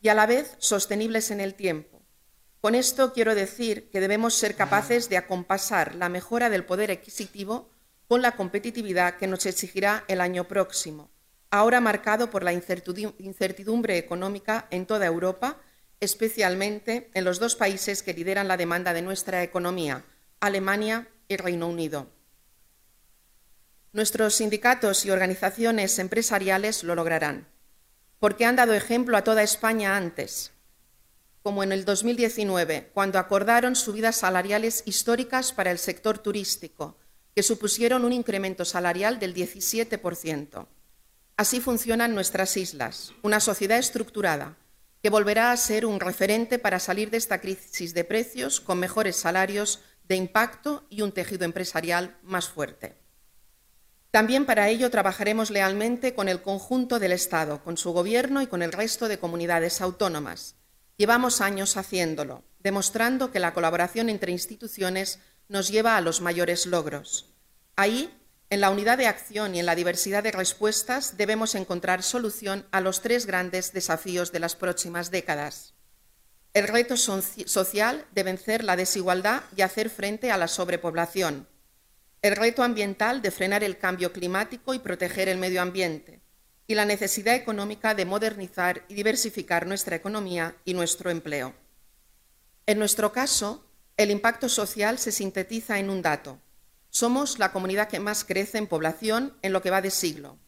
[0.00, 1.99] y a la vez sostenibles en el tiempo.
[2.60, 7.70] Con esto quiero decir que debemos ser capaces de acompasar la mejora del poder adquisitivo
[8.06, 11.10] con la competitividad que nos exigirá el año próximo
[11.50, 15.58] ahora marcado por la incertidumbre económica en toda Europa,
[15.98, 20.04] especialmente en los dos países que lideran la demanda de nuestra economía,
[20.38, 22.08] Alemania y Reino Unido.
[23.92, 27.48] Nuestros sindicatos y organizaciones empresariales lo lograrán,
[28.20, 30.52] porque han dado ejemplo a toda España antes,
[31.42, 36.98] como en el 2019, cuando acordaron subidas salariales históricas para el sector turístico,
[37.34, 40.66] que supusieron un incremento salarial del 17%.
[41.36, 44.56] Así funcionan nuestras islas, una sociedad estructurada
[45.02, 49.16] que volverá a ser un referente para salir de esta crisis de precios con mejores
[49.16, 52.98] salarios de impacto y un tejido empresarial más fuerte.
[54.10, 58.60] También para ello trabajaremos lealmente con el conjunto del Estado, con su Gobierno y con
[58.60, 60.56] el resto de comunidades autónomas.
[61.00, 67.32] Llevamos años haciéndolo, demostrando que la colaboración entre instituciones nos lleva a los mayores logros.
[67.74, 68.14] Ahí
[68.50, 72.82] en la unidad de acción y en la diversidad de respuestas debemos encontrar solución a
[72.82, 75.72] los tres grandes desafíos de las próximas décadas.
[76.52, 81.48] El reto social de vencer la desigualdad y hacer frente a la sobrepoblación.
[82.20, 86.19] El reto ambiental de frenar el cambio climático y proteger el medio ambiente.
[86.70, 91.52] Y la necesidad económica de modernizar y diversificar nuestra economía y nuestro empleo.
[92.64, 93.64] En nuestro caso,
[93.96, 96.38] el impacto social se sintetiza en un dato
[96.90, 100.38] somos la comunidad que más crece en población en lo que va de siglo,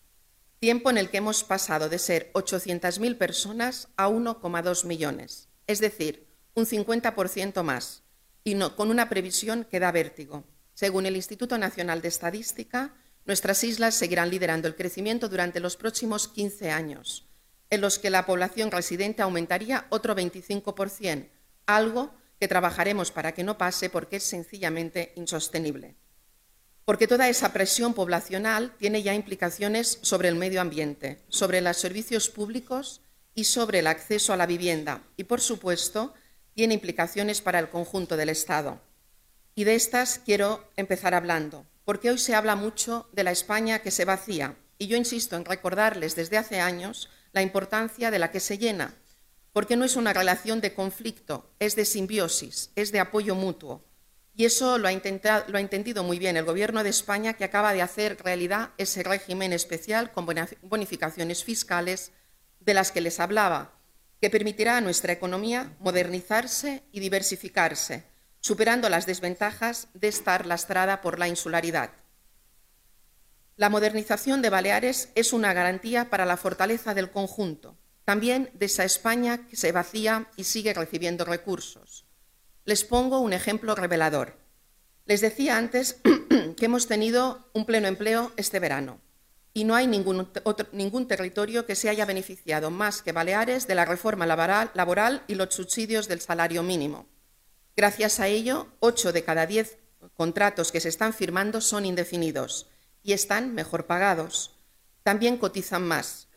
[0.59, 6.27] tiempo en el que hemos pasado de ser 800.000 personas a 1,2 millones, es decir,
[6.55, 8.03] un 50% más,
[8.43, 10.43] y con una previsión que da vértigo.
[10.75, 12.93] Según el Instituto Nacional de Estadística,
[13.25, 17.27] nuestras islas seguirán liderando el crecimiento durante los próximos 15 años,
[17.71, 21.29] en los que la población residente aumentaría otro 25%,
[21.67, 25.95] algo que trabajaremos para que no pase porque es sencillamente insostenible.
[26.85, 32.29] Porque toda esa presión poblacional tiene ya implicaciones sobre el medio ambiente, sobre los servicios
[32.29, 33.01] públicos
[33.35, 36.15] y sobre el acceso a la vivienda y, por supuesto,
[36.55, 38.81] tiene implicaciones para el conjunto del Estado.
[39.55, 43.91] Y de estas quiero empezar hablando, porque hoy se habla mucho de la España que
[43.91, 48.41] se vacía, y yo insisto en recordarles desde hace años la importancia de la que
[48.41, 48.95] se llena,
[49.53, 53.85] porque no es una relación de conflicto, es de simbiosis, es de apoyo mutuo.
[54.35, 58.23] Y eso lo ha, entendido muy bien el Gobierno de España, que acaba de hacer
[58.23, 60.27] realidad ese régimen especial con
[60.63, 62.13] bonificaciones fiscales
[62.61, 63.79] de las que les hablaba,
[64.21, 68.05] que permitirá a nuestra economía modernizarse y diversificarse,
[68.43, 71.93] superando las desventajas de estar lastrada por la insularidad.
[73.57, 78.85] La modernización de Baleares es una garantía para la fortaleza del conjunto, también de esa
[78.85, 82.05] España que se vacía y sigue recibiendo recursos.
[82.65, 84.37] Les pongo un ejemplo revelador.
[85.07, 86.01] Les decía antes
[86.57, 89.01] que hemos tenido un pleno empleo este verano
[89.55, 94.27] y no hay ningún, territorio que se haya beneficiado más que Baleares de la reforma
[94.27, 97.07] laboral, y los subsidios del salario mínimo.
[97.77, 99.79] Gracias a ello, ocho de cada diez
[100.15, 102.69] contratos que se están firmando son indefinidos
[103.03, 104.57] y están mejor pagados.
[105.03, 106.29] También cotizan más.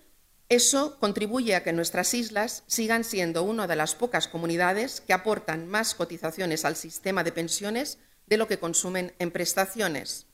[0.47, 5.67] Eso contribuye a que nuestras islas sigan siendo una de las pocas comunidades que aportan
[5.67, 10.27] más cotizaciones al sistema de pensiones de lo que consumen en prestaciones.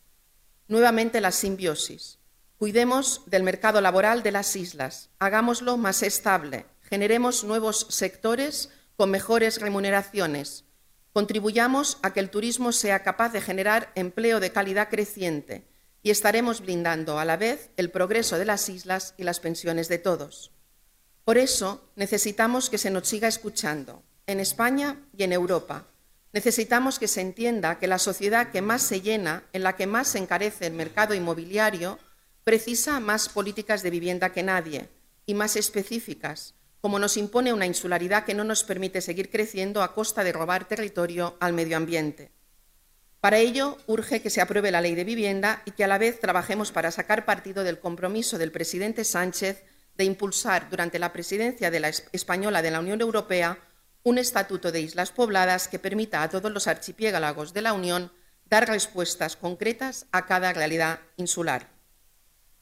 [0.67, 2.19] Nuevamente la simbiosis.
[2.57, 9.59] Cuidemos del mercado laboral de las islas, hagámoslo más estable, generemos nuevos sectores con mejores
[9.59, 10.65] remuneraciones,
[11.13, 15.67] contribuyamos a que el turismo sea capaz de generar empleo de calidad creciente
[16.03, 19.97] y estaremos blindando a la vez el progreso de las islas y las pensiones de
[19.97, 20.51] todos.
[21.23, 25.87] Por eso necesitamos que se nos siga escuchando, en España y en Europa.
[26.33, 30.07] Necesitamos que se entienda que la sociedad que más se llena, en la que más
[30.07, 31.99] se encarece el mercado inmobiliario,
[32.43, 34.89] precisa más políticas de vivienda que nadie
[35.25, 39.93] y más específicas, como nos impone una insularidad que no nos permite seguir creciendo a
[39.93, 42.31] costa de robar territorio al medio ambiente.
[43.19, 46.19] Para ello, urge que se apruebe la ley de vivienda y que a la vez
[46.19, 49.63] trabajemos para sacar partido del compromiso del presidente Sánchez
[49.95, 53.59] de impulsar durante la presidencia de la española de la Unión Europea
[54.03, 58.11] un estatuto de islas pobladas que permita a todos los archipiélagos de la Unión
[58.45, 61.69] dar respuestas concretas a cada realidad insular.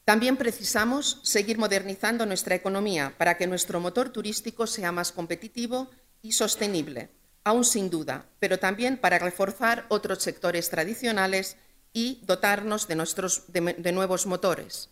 [0.10, 5.92] También precisamos seguir modernizando nuestra economía para que nuestro motor turístico sea más competitivo
[6.24, 7.12] y sostenible,
[7.44, 11.58] aún sin duda, pero también para reforzar otros sectores tradicionales
[11.94, 14.90] y dotarnos de, de nuevos motores.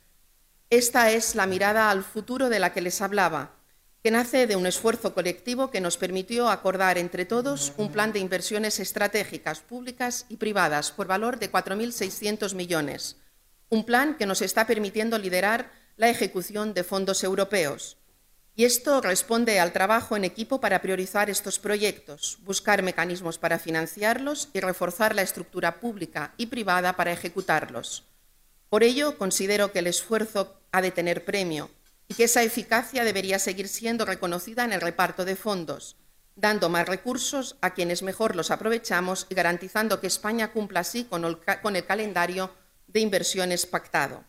[0.70, 3.56] Esta es la mirada al futuro de la que les hablaba,
[4.04, 8.20] que nace de un esfuerzo colectivo que nos permitió acordar entre todos un plan de
[8.20, 13.16] inversiones estratégicas públicas y privadas por valor de 4.600 millones
[13.70, 17.98] un plan que nos está permitiendo liderar la ejecución de fondos europeos.
[18.56, 24.50] Y esto responde al trabajo en equipo para priorizar estos proyectos, buscar mecanismos para financiarlos
[24.54, 28.04] y reforzar la estructura pública y privada para ejecutarlos.
[28.70, 31.70] Por ello, considero que el esfuerzo ha de tener premio
[32.08, 35.96] y que esa eficacia debería seguir siendo reconocida en el reparto de fondos,
[36.36, 41.26] dando más recursos a quienes mejor los aprovechamos y garantizando que España cumpla así con
[41.26, 42.52] el, calendario
[42.88, 44.24] de inversiones pactado.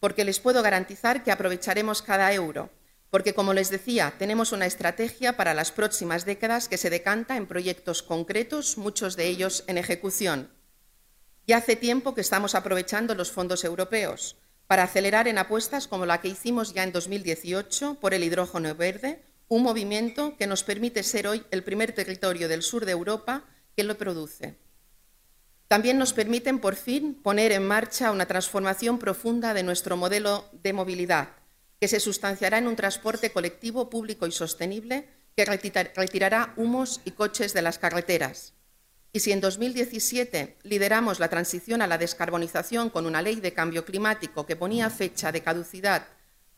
[0.00, 2.70] Porque les puedo garantizar que aprovecharemos cada euro,
[3.10, 7.46] porque, como les decía, tenemos una estrategia para las próximas décadas que se decanta en
[7.46, 10.50] proyectos concretos, muchos de ellos en ejecución.
[11.46, 16.20] Y hace tiempo que estamos aprovechando los fondos europeos para acelerar en apuestas como la
[16.20, 21.28] que hicimos ya en 2018 por el hidrógeno verde, un movimiento que nos permite ser
[21.28, 23.44] hoy el primer territorio del sur de Europa
[23.76, 24.56] que lo produce.
[25.68, 30.72] También nos permiten, por fin, poner en marcha una transformación profunda de nuestro modelo de
[30.72, 31.30] movilidad,
[31.80, 37.54] que se sustanciará en un transporte colectivo público y sostenible que retirará humos y coches
[37.54, 38.52] de las carreteras.
[39.12, 43.84] Y si en 2017 lideramos la transición a la descarbonización con una ley de cambio
[43.84, 46.06] climático que ponía fecha de caducidad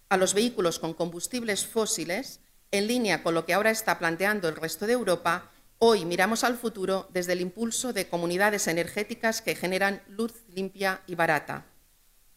[0.09, 2.41] a los vehículos con combustibles fósiles,
[2.71, 6.57] en línea con lo que ahora está planteando el resto de Europa, Hoy miramos al
[6.57, 11.67] futuro desde el impulso de comunidades energéticas que generan luz limpia y barata.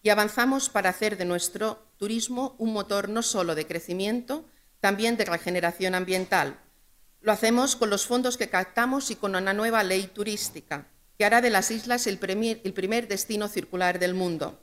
[0.02, 4.44] Y avanzamos para hacer de nuestro turismo un motor no solo de crecimiento,
[4.82, 6.60] también de regeneración ambiental.
[7.22, 10.88] Lo hacemos con los fondos que captamos y con una nueva ley turística,
[11.18, 14.60] que hará de las islas el primer, el primer destino circular del mundo.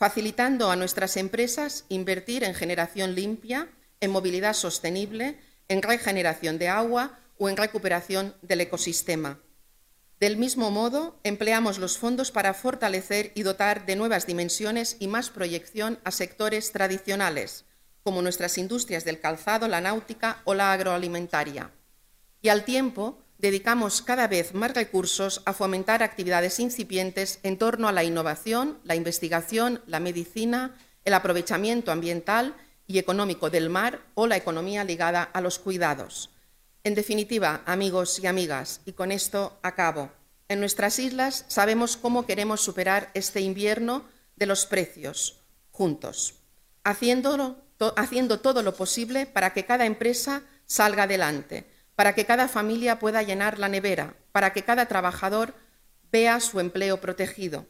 [0.00, 3.68] facilitando a nuestras empresas invertir en generación limpia,
[4.00, 9.40] en movilidad sostenible, en regeneración de agua o en recuperación del ecosistema.
[10.20, 15.30] Del mismo modo, empleamos los fondos para fortalecer y dotar de nuevas dimensiones y más
[15.30, 17.64] proyección a sectores tradicionales,
[18.02, 21.70] como nuestras industrias del calzado, la náutica o la agroalimentaria.
[22.42, 27.92] Y al tiempo, dedicamos cada vez más recursos a fomentar actividades incipientes en torno a
[27.92, 30.76] la innovación, la investigación, la medicina,
[31.06, 32.54] el aprovechamiento ambiental
[32.86, 36.28] y económico del mar o la economía ligada a los cuidados.
[36.82, 40.10] En definitiva, amigos y amigas, y con esto acabo,
[40.48, 44.06] en nuestras islas sabemos cómo queremos superar este invierno
[44.36, 45.40] de los precios,
[45.72, 46.36] juntos,
[46.82, 51.66] haciendo todo lo posible para que cada empresa salga adelante,
[51.96, 55.52] para que cada familia pueda llenar la nevera, para que cada trabajador
[56.10, 57.66] vea su empleo protegido.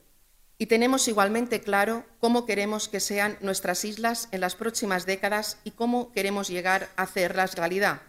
[0.56, 5.72] Y tenemos igualmente claro cómo queremos que sean nuestras islas en las próximas décadas y
[5.72, 8.02] cómo queremos llegar a hacerlas realidad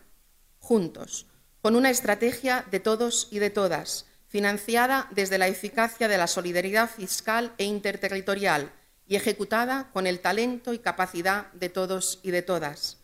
[0.62, 1.26] juntos,
[1.62, 6.90] con una estrategia de todos y de todas, financiada desde la eficacia de la solidaridad
[6.90, 8.72] fiscal e interterritorial
[9.06, 13.00] y ejecutada con el talento y capacidad de todos y de todas.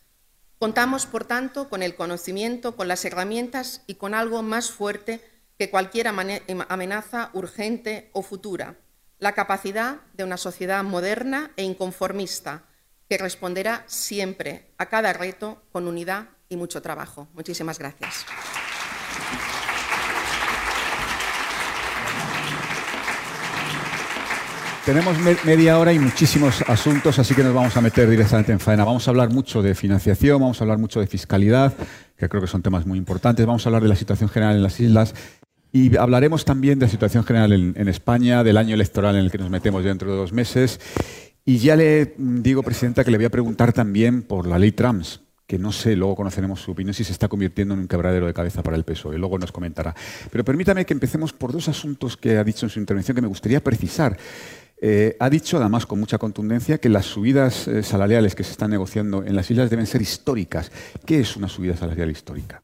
[0.58, 5.20] Contamos, por tanto, con el conocimiento, con las herramientas y con algo más fuerte
[5.58, 8.76] que cualquier amenaza urgente o futura,
[9.18, 12.64] la capacidad de una sociedad moderna e inconformista
[13.08, 17.28] que responderá siempre a cada reto con unidad y mucho trabajo.
[17.34, 18.24] Muchísimas gracias.
[24.84, 28.84] Tenemos media hora y muchísimos asuntos, así que nos vamos a meter directamente en faena.
[28.84, 31.74] Vamos a hablar mucho de financiación, vamos a hablar mucho de fiscalidad,
[32.16, 33.44] que creo que son temas muy importantes.
[33.44, 35.14] Vamos a hablar de la situación general en las islas
[35.72, 39.30] y hablaremos también de la situación general en, en España, del año electoral en el
[39.30, 40.80] que nos metemos dentro de dos meses.
[41.44, 45.20] Y ya le digo, Presidenta, que le voy a preguntar también por la ley Trams,
[45.48, 48.34] que no sé, luego conoceremos su opinión, si se está convirtiendo en un quebradero de
[48.34, 49.16] cabeza para el PSOE.
[49.16, 49.94] Luego nos comentará.
[50.30, 53.28] Pero permítame que empecemos por dos asuntos que ha dicho en su intervención que me
[53.28, 54.18] gustaría precisar.
[54.78, 58.70] Eh, ha dicho, además, con mucha contundencia, que las subidas eh, salariales que se están
[58.70, 60.70] negociando en las islas deben ser históricas.
[61.06, 62.60] ¿Qué es una subida salarial histórica?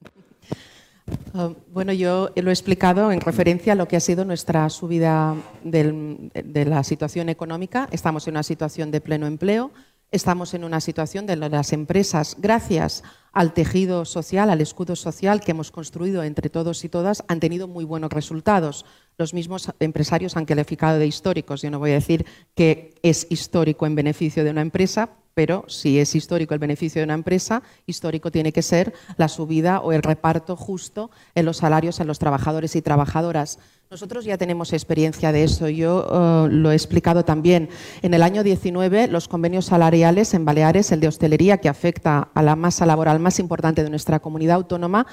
[1.33, 5.35] Ah, bueno, yo lo he explicado en referencia a lo que ha sido nuestra subida
[5.65, 7.89] de la situación económica.
[7.93, 9.73] Estamos en una situación de pleno empleo
[10.15, 13.03] Estamos en una situación de las empresas, gracias
[13.33, 17.67] al tejido social, al escudo social que hemos construido entre todos y todas, han tenido
[17.67, 18.87] muy buenos resultados.
[19.19, 21.63] Los mismos empresarios han calificado de históricos.
[21.63, 25.99] Yo no voy a decir que es histórico en beneficio de una empresa, pero si
[25.99, 30.05] es histórico el beneficio de una empresa, histórico tiene que ser la subida o el
[30.05, 33.59] reparto justo en los salarios a los trabajadores y trabajadoras.
[33.91, 35.69] Nosotros ya tenemos experiencia de eso.
[35.69, 37.69] Yo eh, lo he explicado también.
[38.01, 42.43] En el año 19, los convenios salariales en Baleares, el de hostelería, que afecta a
[42.43, 45.07] la masa laboral más importante de nuestra comunidad autónoma,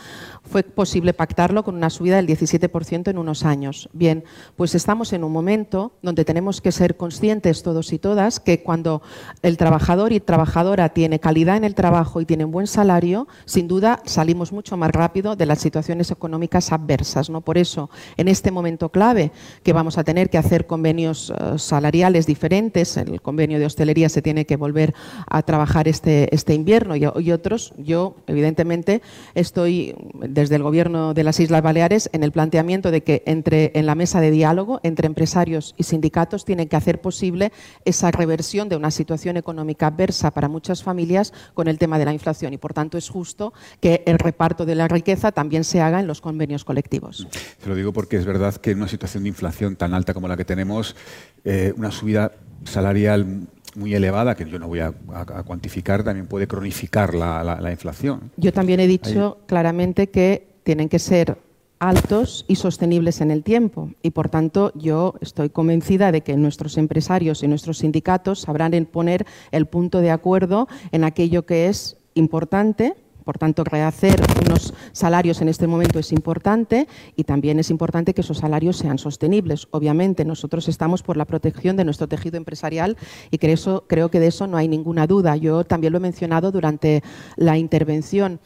[0.44, 3.90] fue posible pactarlo con una subida del 17% en unos años.
[3.92, 4.24] Bien,
[4.56, 9.02] pues estamos en un momento donde tenemos que ser conscientes todos y todas que cuando
[9.42, 14.02] el trabajador y trabajadora tiene calidad en el trabajo y tienen buen salario, sin duda
[14.06, 17.30] salimos mucho más rápido de las situaciones económicas adversas.
[17.30, 17.42] ¿no?
[17.42, 19.32] Por eso, en este momento clave,
[19.64, 22.98] que vamos a tener que hacer convenios eh, salariales diferentes.
[22.98, 24.94] El convenio de hostelería se tiene que volver
[25.28, 27.74] a trabajar este, este invierno y, y otros.
[27.78, 29.02] Yo, evidentemente,
[29.36, 33.86] estoy desde el Gobierno de las Islas Baleares en el planteamiento de que entre, en
[33.86, 37.52] la mesa de diálogo entre empresarios y sindicatos tienen que hacer posible
[37.86, 42.14] esa reversión de una situación económica adversa para muchas familias con el tema de la
[42.14, 46.00] inflación y, por tanto, es justo que el reparto de la riqueza también se haga
[46.00, 47.28] en los convenios colectivos.
[47.62, 50.28] Se lo digo porque es verdad que en una situación de inflación tan alta como
[50.28, 50.96] la que tenemos,
[51.44, 52.32] eh, una subida
[52.66, 54.92] salarial muy elevada, que yo no voy a,
[55.46, 58.32] cuantificar, también puede cronificar la, inflación.
[58.38, 61.38] Yo también he dicho claramente que tienen que ser
[61.80, 63.90] altos y sostenibles en el tiempo.
[64.04, 69.26] Y por tanto, yo estoy convencida de que nuestros empresarios y nuestros sindicatos sabrán poner
[69.52, 72.94] el punto de acuerdo en aquello que es importante
[73.24, 78.22] por tanto, rehacer unos salarios en este momento es importante y también es importante que
[78.22, 79.68] esos salarios sean sostenibles.
[79.72, 82.98] Obviamente, nosotros estamos por la protección de nuestro tejido empresarial
[83.30, 85.36] y creo, que de eso no hay ninguna duda.
[85.36, 87.04] Yo también lo he mencionado durante
[87.36, 88.40] la intervención.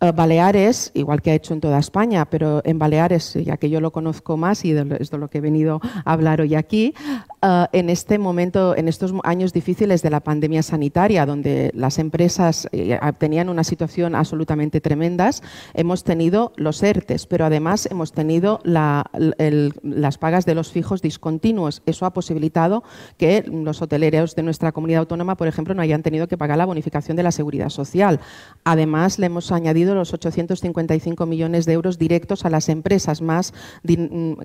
[0.00, 3.80] Eh, Baleares, igual que ha hecho en toda España, pero en Baleares, ya que yo
[3.80, 6.94] lo conozco más y es de lo que he venido a hablar hoy aquí,
[7.42, 12.68] eh, en este momento, en estos años difíciles de la pandemia sanitaria, donde las empresas
[12.70, 15.30] eh, tenían una situación absolutamente tremenda,
[15.74, 21.82] hemos tenido los ERTES, pero además hemos tenido las pagas de los fijos discontinuos.
[21.86, 22.84] Eso ha posibilitado
[23.16, 26.66] que los hoteleros de nuestra comunidad autónoma, por ejemplo, no hayan tenido que pagar la
[26.66, 28.20] bonificación de la seguridad social.
[28.62, 33.54] Además, le hemos añadido los 855 millones de euros directos a las empresas, más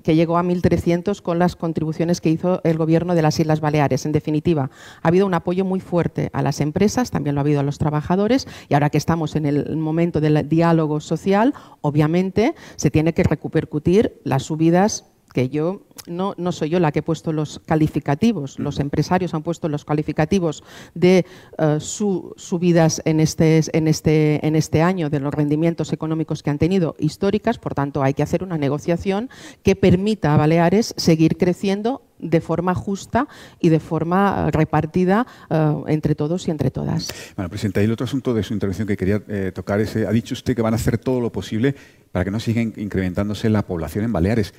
[0.02, 4.06] que llegó a 1.300 con las contribuciones que hizo el Gobierno de las Islas Baleares.
[4.06, 4.70] En definitiva,
[5.02, 7.78] ha habido un apoyo muy fuerte a las empresas, también lo ha habido a los
[7.78, 13.22] trabajadores, y ahora que estamos en el momento del diálogo social, obviamente se tiene que
[13.24, 18.58] repercutir las subidas que yo no, no, soy yo la que he puesto los calificativos,
[18.58, 20.62] los empresarios han puesto los calificativos
[20.94, 21.26] de
[21.58, 26.50] uh, sus subidas en este, en, este, en este año, de los rendimientos económicos que
[26.50, 29.28] han tenido históricas, por tanto hay que hacer una negociación
[29.64, 33.26] que permita a Baleares seguir creciendo de forma justa
[33.60, 37.12] y de forma repartida uh, entre todos y entre todas.
[37.34, 40.06] Bueno, Presidenta, y el otro asunto de su intervención que quería eh, tocar es, eh,
[40.06, 41.74] ha dicho usted que van a hacer todo lo posible
[42.12, 44.54] para que no siga incrementándose la población en Baleares.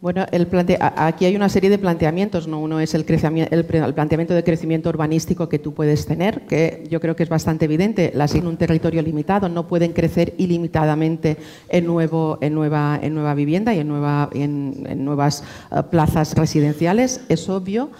[0.00, 0.24] Bueno,
[0.96, 2.46] aquí hay una serie de planteamientos.
[2.46, 2.60] ¿no?
[2.60, 3.04] Uno es el,
[3.50, 7.64] el, planteamiento de crecimiento urbanístico que tú puedes tener, que yo creo que es bastante
[7.64, 8.12] evidente.
[8.14, 11.36] Las en un territorio limitado no pueden crecer ilimitadamente
[11.68, 15.42] en, nuevo, en, nueva, en nueva vivienda y en, nueva, en, nuevas
[15.72, 17.90] eh, plazas residenciales, es obvio.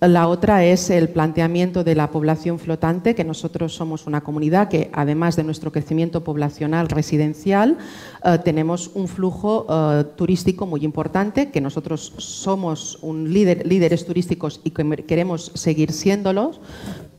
[0.00, 4.90] La otra es el planteamiento de la población flotante, que nosotros somos una comunidad que,
[4.92, 7.78] además de nuestro crecimiento poblacional residencial,
[8.24, 14.60] eh, tenemos un flujo eh, turístico muy importante, que nosotros somos un líder, líderes turísticos
[14.62, 16.60] y que queremos seguir siéndolos,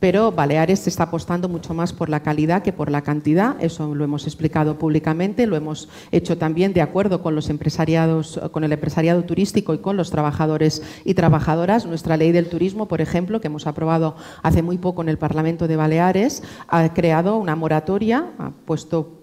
[0.00, 3.56] pero Baleares está apostando mucho más por la calidad que por la cantidad.
[3.60, 8.64] Eso lo hemos explicado públicamente, lo hemos hecho también de acuerdo con los empresariados, con
[8.64, 11.84] el empresariado turístico y con los trabajadores y trabajadoras.
[11.84, 15.68] Nuestra ley del turismo, por ejemplo, que hemos aprobado hace muy poco en el Parlamento
[15.68, 19.20] de Baleares, ha creado una moratoria, ha puesto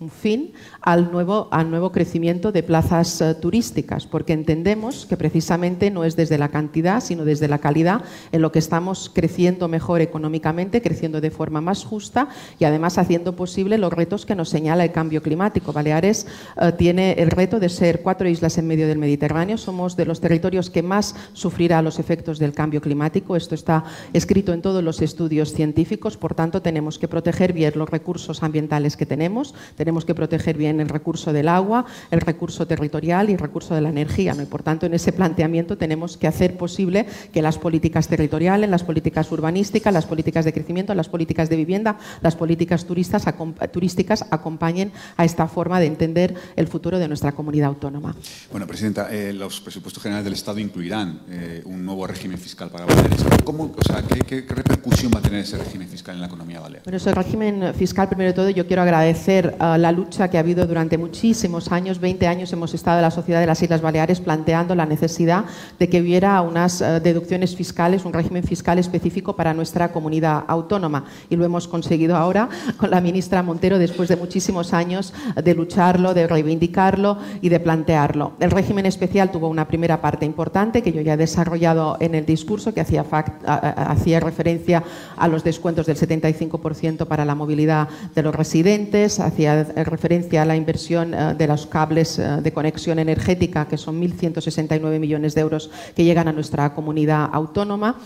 [0.00, 0.52] un fin
[0.88, 6.16] al nuevo, al nuevo crecimiento de plazas eh, turísticas, porque entendemos que precisamente no es
[6.16, 8.00] desde la cantidad, sino desde la calidad
[8.32, 12.28] en lo que estamos creciendo mejor económicamente, creciendo de forma más justa
[12.58, 15.74] y además haciendo posible los retos que nos señala el cambio climático.
[15.74, 16.26] Baleares
[16.58, 20.22] eh, tiene el reto de ser cuatro islas en medio del Mediterráneo, somos de los
[20.22, 23.36] territorios que más sufrirá los efectos del cambio climático.
[23.36, 23.84] Esto está
[24.14, 28.96] escrito en todos los estudios científicos, por tanto tenemos que proteger bien los recursos ambientales
[28.96, 33.38] que tenemos tenemos que proteger bien el recurso del agua, el recurso territorial y el
[33.38, 34.34] recurso de la energía.
[34.34, 34.42] ¿no?
[34.42, 38.84] Y por tanto, en ese planteamiento tenemos que hacer posible que las políticas territoriales, las
[38.84, 43.24] políticas urbanísticas, las políticas de crecimiento, las políticas de vivienda, las políticas turistas,
[43.72, 48.14] turísticas acompañen a esta forma de entender el futuro de nuestra comunidad autónoma.
[48.50, 52.86] Bueno, Presidenta, eh, los presupuestos generales del Estado incluirán eh, un nuevo régimen fiscal para
[52.86, 53.24] Baleares.
[53.44, 56.60] ¿Cómo, o sea, ¿qué, ¿qué, repercusión va a tener ese régimen fiscal en la economía
[56.60, 56.82] balear?
[56.84, 60.40] Bueno, ese régimen fiscal, primero de todo, yo quiero agradecer a la lucha que ha
[60.40, 64.20] habido durante muchísimos años, 20 años hemos estado en la sociedad de las Islas Baleares
[64.20, 65.44] planteando la necesidad
[65.78, 71.04] de que hubiera unas eh, deducciones fiscales, un régimen fiscal específico para nuestra comunidad autónoma.
[71.30, 76.14] Y lo hemos conseguido ahora con la ministra Montero después de muchísimos años de lucharlo,
[76.14, 78.32] de reivindicarlo y de plantearlo.
[78.40, 82.26] El régimen especial tuvo una primera parte importante que yo ya he desarrollado en el
[82.26, 83.04] discurso, que hacía,
[83.46, 84.82] hacía referencia
[85.16, 90.56] a los descuentos del 75% para la movilidad de los residentes, hacía referencia a la
[90.56, 95.70] inversión eh, de los cables eh, de conexión energética, que son 1.169 millones de euros
[95.94, 97.96] que llegan a nuestra comunidad autónoma.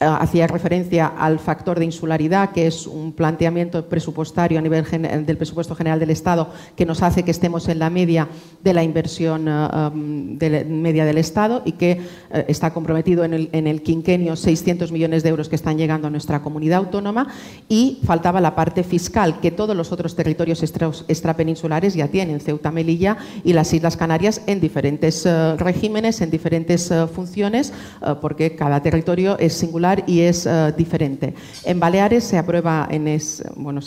[0.00, 4.84] Eh, hacía referencia al factor de insularidad, que es un planteamiento presupuestario a nivel
[5.26, 8.28] del presupuesto general del Estado que nos hace que estemos en la media
[8.62, 9.90] de la inversión eh,
[10.38, 14.92] de media del Estado y que eh, está comprometido en el, en el, quinquenio 600
[14.92, 17.26] millones de euros que están llegando a nuestra comunidad autónoma
[17.68, 23.16] y faltaba la parte fiscal que todos los otros territorios extrapeninsulares ya tienen, Ceuta, Melilla
[23.42, 25.26] y las Islas Canarias en diferentes
[25.56, 27.72] regímenes, en diferentes funciones,
[28.20, 31.34] porque cada territorio es singular y es eh, diferente.
[31.64, 33.80] En Baleares se aprueba, en es, bueno,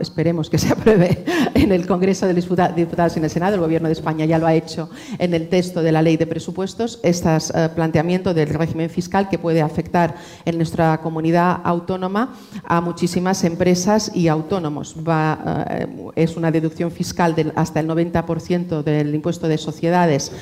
[0.00, 1.24] esperemos que se apruebe
[1.54, 4.46] en el Congreso de Diputados y en el Senado, el Gobierno de España ya lo
[4.46, 7.30] ha hecho en el texto de la Ley de Presupuestos, este
[7.74, 12.34] planteamiento del régimen fiscal que puede afectar en nuestra comunidad autónoma
[12.64, 14.96] a muchísimas empresas y autónomos.
[14.96, 15.86] Eh,
[16.16, 20.32] es una deducción fiscal del, hasta el 90% del impuesto de sociedades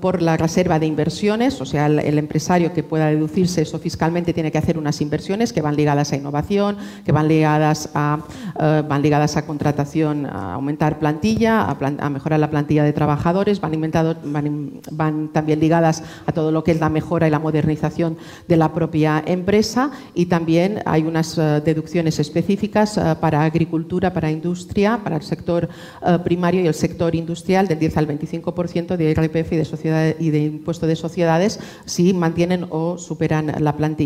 [0.00, 4.09] por la reserva de inversiones, o sea, el, el empresario que pueda deducirse eso fiscal
[4.10, 8.18] fiscalmente tiene que hacer unas inversiones que van ligadas a innovación, que van ligadas a,
[8.58, 14.80] eh, van ligadas a contratación, a aumentar plantilla, a, mejorar la plantilla de trabajadores, van,
[14.90, 18.16] van, también ligadas a todo lo que es la mejora y la modernización
[18.48, 24.28] de la propia empresa y también hay unas eh, deducciones específicas eh, para agricultura, para
[24.28, 25.68] industria, para el sector
[26.24, 30.30] primario y el sector industrial del 10 al 25% de IRPF y de, sociedad, y
[30.30, 33.99] de impuesto de sociedades si mantienen o superan la plantilla.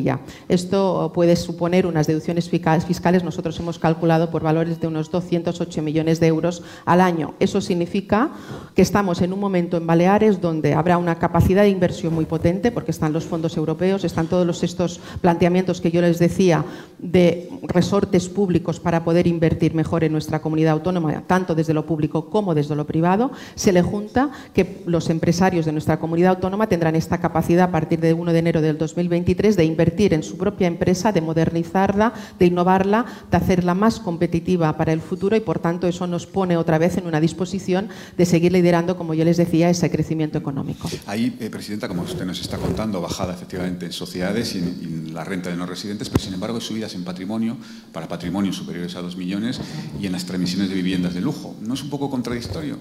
[0.48, 6.18] Esto puede suponer unas deducciones fiscales, nosotros hemos calculado por valores de unos 208 millones
[6.18, 7.34] de euros al año.
[7.38, 8.30] Eso significa
[8.74, 12.72] que estamos en un momento en Baleares donde habrá una capacidad de inversión muy potente,
[12.72, 16.64] porque están los fondos europeos, están todos estos planteamientos que yo les decía
[16.98, 22.30] de resortes públicos para poder invertir mejor en nuestra comunidad autónoma, tanto desde lo público
[22.30, 23.30] como desde lo privado.
[23.54, 28.00] Se le junta que los empresarios de nuestra comunidad autónoma tendrán esta capacidad a partir
[28.00, 32.46] de 1 de enero del 2023 de invertir en su propia empresa, de modernizarla, de
[32.46, 36.78] innovarla, de hacerla más competitiva para el futuro y, por tanto, eso nos pone otra
[36.78, 40.88] vez en una disposición de seguir liderando, como yo les decía, ese crecimiento económico.
[41.06, 45.24] Ahí, eh, Presidenta, como usted nos está contando, bajada efectivamente en sociedades y en, la
[45.24, 47.56] renta de no residentes, pero sin embargo subidas en patrimonio,
[47.92, 49.60] para patrimonios superiores a 2 millones
[50.00, 51.56] y en las transmisiones de viviendas de lujo.
[51.60, 52.78] ¿No es un poco contradictorio?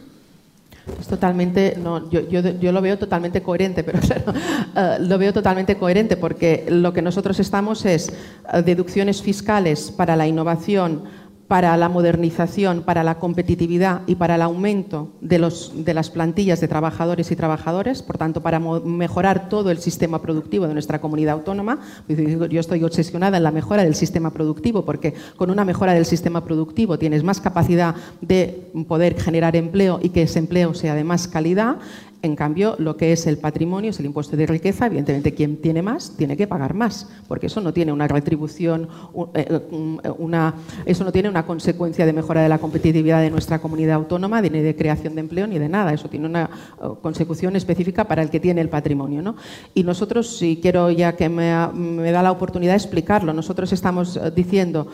[0.99, 3.99] Es totalmente, no, yo, yo, lo veo totalmente coherente, pero
[4.75, 10.17] eh, lo veo totalmente coherente porque lo que nosotros estamos es eh, deducciones fiscales para
[10.17, 11.03] la innovación,
[11.47, 16.61] para la modernización, para la competitividad y para el aumento de, los, de, las plantillas
[16.61, 21.35] de trabajadores y trabajadoras, por tanto, para mejorar todo el sistema productivo de nuestra comunidad
[21.35, 21.79] autónoma.
[22.07, 26.43] Yo estoy obsesionada en la mejora del sistema productivo, porque con una mejora del sistema
[26.43, 31.27] productivo tienes más capacidad de poder generar empleo y que ese empleo sea de más
[31.27, 31.77] calidad.
[32.23, 34.85] En cambio, lo que es el patrimonio es el impuesto de riqueza.
[34.85, 38.87] Evidentemente, quien tiene más tiene que pagar más, porque eso no tiene una retribución,
[39.33, 40.53] eh, eh, una,
[40.85, 44.61] eso no tiene una consecuencia de mejora de la competitividad de nuestra comunidad autónoma, ni
[44.61, 45.91] de creación de empleo, ni de nada.
[45.91, 46.49] Eso tiene una
[46.81, 49.21] eh, consecución específica para el que tiene el patrimonio.
[49.21, 49.35] ¿no?
[49.73, 54.87] Y nosotros, si quiero ya que me, da la oportunidad de explicarlo, nosotros estamos diciendo,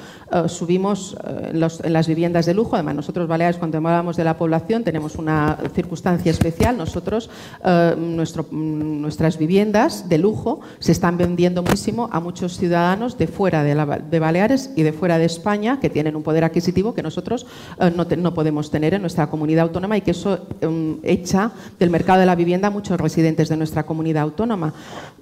[0.48, 5.16] subimos en, las viviendas de lujo, además nosotros, Baleares, cuando hablamos de la población, tenemos
[5.16, 6.76] una circunstancia especial.
[6.76, 7.19] Nosotros
[7.64, 14.20] eh, nuestras viviendas de lujo se están vendiendo muchísimo a muchos ciudadanos de fuera de,
[14.20, 17.46] Baleares y de fuera de España que tienen un poder adquisitivo que nosotros
[17.80, 22.20] eh, no, podemos tener en nuestra comunidad autónoma y que eso em, echa del mercado
[22.20, 24.74] de la vivienda a muchos residentes de nuestra comunidad autónoma.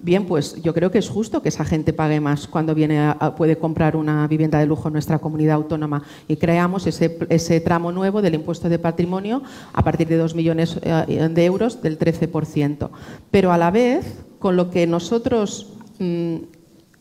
[0.01, 3.57] Bien, pues yo creo que es justo que esa gente pague más cuando viene puede
[3.57, 8.21] comprar una vivienda de lujo en nuestra comunidad autónoma y creamos ese, ese tramo nuevo
[8.21, 9.41] del impuesto de patrimonio
[9.73, 12.89] a partir de dos millones eh, de euros del 13%.
[13.31, 14.05] Pero a la vez,
[14.39, 16.35] con lo que nosotros mm,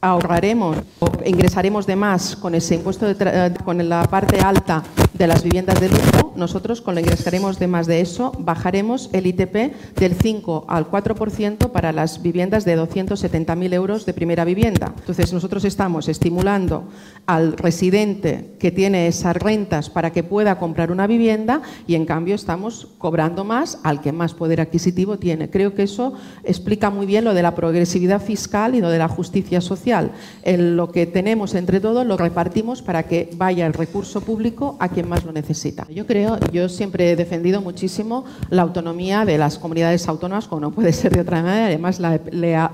[0.01, 4.82] ahorraremos o ingresaremos de más con ese impuesto de con la parte alta
[5.14, 9.26] de las viviendas de lujo, nosotros con lo ingresaremos de más de eso bajaremos el
[9.26, 14.92] ITP del 5 al 4% para las viviendas de 270.000 euros de primera vivienda.
[14.99, 16.84] Entonces nosotros estamos estimulando
[17.24, 22.34] al residente que tiene esas rentas para que pueda comprar una vivienda y en cambio
[22.34, 25.49] estamos cobrando más al que más poder adquisitivo tiene.
[25.49, 26.12] Creo que eso
[26.44, 29.86] explica muy bien lo de la progresividad fiscal y lo de la justicia social.
[30.43, 34.89] En lo que tenemos entre todos lo repartimos para que vaya el recurso público a
[34.89, 35.87] quien más lo necesita.
[35.89, 40.70] Yo creo, yo siempre he defendido muchísimo la autonomía de las comunidades autónomas, como no
[40.72, 42.20] puede ser de otra manera, además la,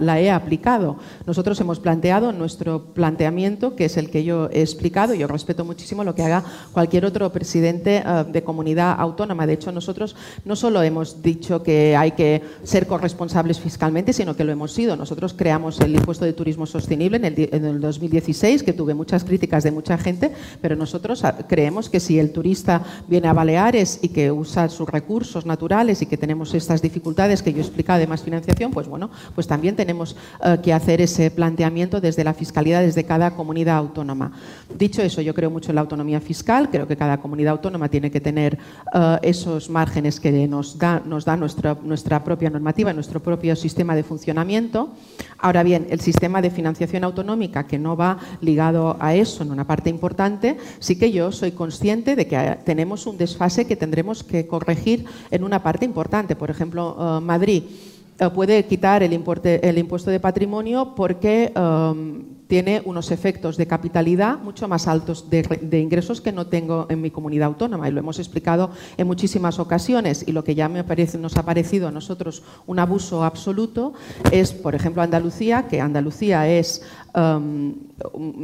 [0.00, 0.96] la he aplicado.
[1.26, 5.12] Nosotros hemos planteado nuestro planteamiento, que es el que yo he explicado.
[5.12, 6.42] Yo respeto muchísimo lo que haga
[6.72, 9.46] cualquier otro presidente eh, de comunidad autónoma.
[9.46, 14.44] De hecho, nosotros no solo hemos dicho que hay que ser corresponsables fiscalmente, sino que
[14.44, 14.96] lo hemos sido.
[14.96, 19.24] Nosotros creamos el impuesto de turismo sostenible en el, en el 2016, que tuve muchas
[19.24, 23.98] críticas de mucha gente, pero nosotros ah, creemos que si el turista viene a Baleares
[24.02, 27.98] y que usa sus recursos naturales y que tenemos estas dificultades que yo he explicado
[27.98, 32.34] de más financiación, pues bueno, pues también tenemos eh, que hacer ese planteamiento desde la
[32.34, 34.32] fiscalidad, desde cada comunidad autónoma.
[34.78, 38.10] Dicho eso, yo creo mucho en la autonomía fiscal, creo que cada comunidad autónoma tiene
[38.10, 38.58] que tener
[38.94, 43.94] eh, esos márgenes que nos da, nos da nuestra, nuestra propia normativa, nuestro propio sistema
[43.94, 44.90] de funcionamiento.
[45.38, 49.66] Ahora bien, el sistema de financiación autonómica, que no va ligado a eso en una
[49.66, 54.46] parte importante, sí que yo soy consciente de que tenemos un desfase que tendremos que
[54.46, 56.36] corregir en una parte importante.
[56.36, 57.91] Por ejemplo, eh, Madrid eh,
[58.30, 64.86] puede quitar el, impuesto de patrimonio porque um, tiene unos efectos de capitalidad mucho más
[64.86, 67.88] altos de, ingresos que no tengo en mi comunidad autónoma.
[67.88, 70.24] Y lo hemos explicado en muchísimas ocasiones.
[70.28, 73.94] Y lo que ya me parece, nos ha parecido a nosotros un abuso absoluto
[74.30, 76.82] es, por ejemplo, Andalucía, que Andalucía es
[77.14, 77.72] um,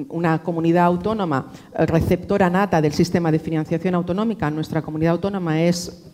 [0.08, 4.50] una comunidad autónoma receptora nata del sistema de financiación autonómica.
[4.50, 6.08] Nuestra comunidad autónoma es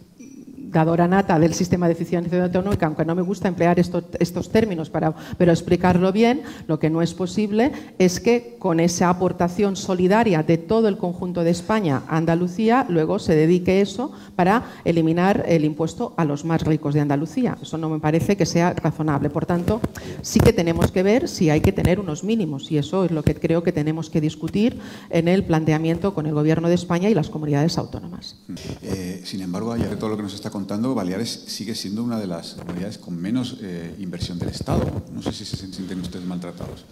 [0.74, 5.14] dadora nata del sistema de eficiencia autonómica, aunque no me gusta emplear estos términos, para,
[5.38, 10.58] pero explicarlo bien, lo que no es posible es que con esa aportación solidaria de
[10.58, 16.14] todo el conjunto de España a Andalucía, luego se dedique eso para eliminar el impuesto
[16.16, 17.56] a los más ricos de Andalucía.
[17.62, 19.30] Eso no me parece que sea razonable.
[19.30, 19.80] Por tanto,
[20.22, 23.22] sí que tenemos que ver si hay que tener unos mínimos y eso es lo
[23.22, 27.14] que creo que tenemos que discutir en el planteamiento con el Gobierno de España y
[27.14, 28.36] las comunidades autónomas.
[28.82, 32.02] Eh, sin embargo, allá de todo lo que nos está contando, contando, Baleares sigue siendo
[32.02, 35.02] una de las comunidades con menos eh, inversión del Estado.
[35.12, 36.86] No sé si se sienten ustedes maltratados.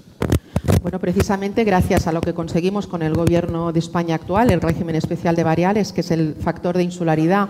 [0.83, 4.95] Bueno, precisamente gracias a lo que conseguimos con el Gobierno de España actual, el régimen
[4.95, 7.49] especial de Baleares, que es el factor de insularidad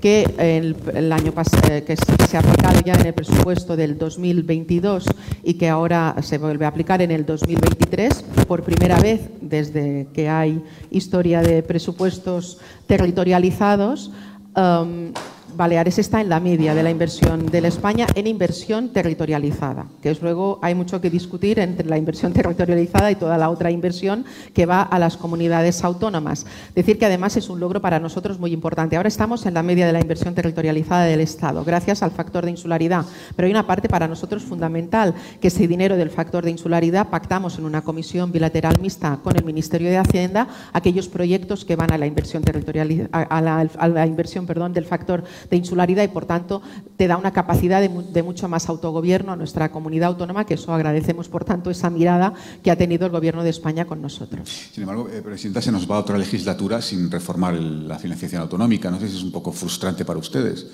[0.00, 1.32] que el, año
[1.68, 5.06] eh, que se ha aplicado ya en el presupuesto del 2022
[5.42, 10.28] y que ahora se vuelve a aplicar en el 2023 por primera vez desde que
[10.28, 14.12] hay historia de presupuestos territorializados.
[14.54, 15.12] Um,
[15.56, 20.22] Baleares está en la media de la inversión de España en inversión territorializada, que es
[20.22, 24.24] luego hay mucho que discutir entre la inversión territorializada y toda la otra inversión
[24.54, 26.46] que va a las comunidades autónomas.
[26.74, 28.96] Decir que además es un logro para nosotros muy importante.
[28.96, 32.52] Ahora estamos en la media de la inversión territorializada del Estado, gracias al factor de
[32.52, 33.04] insularidad,
[33.36, 37.58] pero hay una parte para nosotros fundamental, que ese dinero del factor de insularidad pactamos
[37.58, 41.98] en una comisión bilateral mixta con el Ministerio de Hacienda aquellos proyectos que van a
[41.98, 46.26] la inversión territorial a la, a la inversión, perdón, del factor de insularidad y, por
[46.26, 46.62] tanto,
[46.96, 51.28] te da una capacidad de, mucho más autogobierno a nuestra comunidad autónoma, que eso agradecemos,
[51.28, 54.48] por tanto, esa mirada que ha tenido el Gobierno de España con nosotros.
[54.72, 58.90] Sin embargo, eh, Presidenta, se nos va otra legislatura sin reformar la financiación autonómica.
[58.90, 60.66] No sé si es un poco frustrante para ustedes.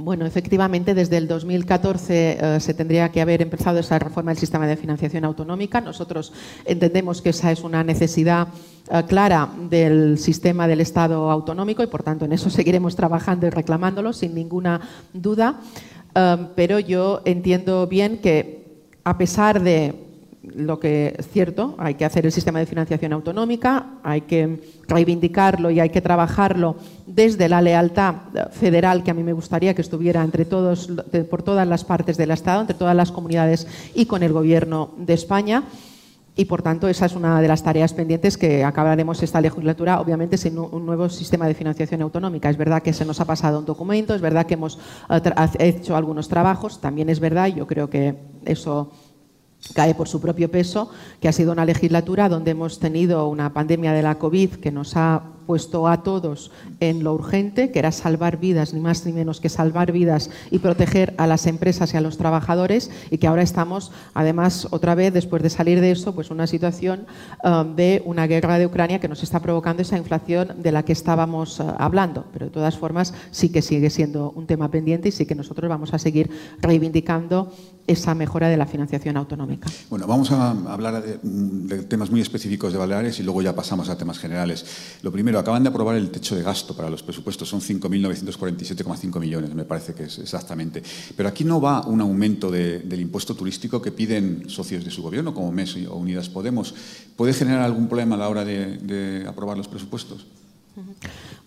[0.00, 4.64] Bueno, efectivamente, desde el 2014 eh, se tendría que haber empezado esa reforma del sistema
[4.68, 5.80] de financiación autonómica.
[5.80, 6.32] Nosotros
[6.64, 8.46] entendemos que esa es una necesidad
[8.92, 13.50] eh, clara del sistema del Estado autonómico y, por tanto, en eso seguiremos trabajando y
[13.50, 14.80] reclamándolo sin ninguna
[15.12, 15.58] duda.
[16.14, 20.07] Eh, pero yo entiendo bien que, a pesar de
[20.42, 25.70] lo que es cierto, hay que hacer el sistema de financiación autonómica, hay que reivindicarlo
[25.70, 26.76] y hay que trabajarlo
[27.06, 28.14] desde la lealtad
[28.52, 30.90] federal que a mí me gustaría que estuviera entre todos,
[31.28, 35.14] por todas las partes del Estado, entre todas las comunidades y con el Gobierno de
[35.14, 35.64] España.
[36.36, 40.38] Y por tanto, esa es una de las tareas pendientes que acabaremos esta legislatura, obviamente,
[40.38, 42.48] sin un nuevo sistema de financiación autonómica.
[42.48, 44.78] Es verdad que se nos ha pasado un documento, es verdad que hemos
[45.10, 45.20] eh,
[45.58, 48.14] hecho algunos trabajos, también es verdad, yo creo que
[48.44, 48.92] eso
[49.74, 50.90] cae por su propio peso,
[51.20, 54.96] que ha sido una legislatura donde hemos tenido una pandemia de la COVID que nos
[54.96, 59.40] ha puesto a todos en lo urgente, que era salvar vidas, ni más ni menos
[59.40, 63.40] que salvar vidas y proteger a las empresas y a los trabajadores, y que ahora
[63.40, 67.06] estamos, además, otra vez, después de salir de eso, pues una situación
[67.42, 70.92] um, de una guerra de Ucrania que nos está provocando esa inflación de la que
[70.92, 72.26] estábamos uh, hablando.
[72.30, 75.70] Pero de todas formas, sí que sigue siendo un tema pendiente y sí que nosotros
[75.70, 76.28] vamos a seguir
[76.60, 77.50] reivindicando
[77.86, 79.70] esa mejora de la financiación autonómica.
[79.88, 83.88] Bueno, vamos a hablar de, de temas muy específicos de Baleares y luego ya pasamos
[83.88, 84.98] a temas generales.
[85.00, 89.54] Lo primero, acaban de aprobar el techo de gasto para los presupuestos, son 5.947,5 millones,
[89.54, 90.82] me parece que es exactamente.
[91.16, 95.34] Pero aquí no va un aumento del impuesto turístico que piden socios de su gobierno,
[95.34, 96.74] como MES o Unidas Podemos.
[97.16, 100.26] ¿Puede generar algún problema a la hora de aprobar los presupuestos?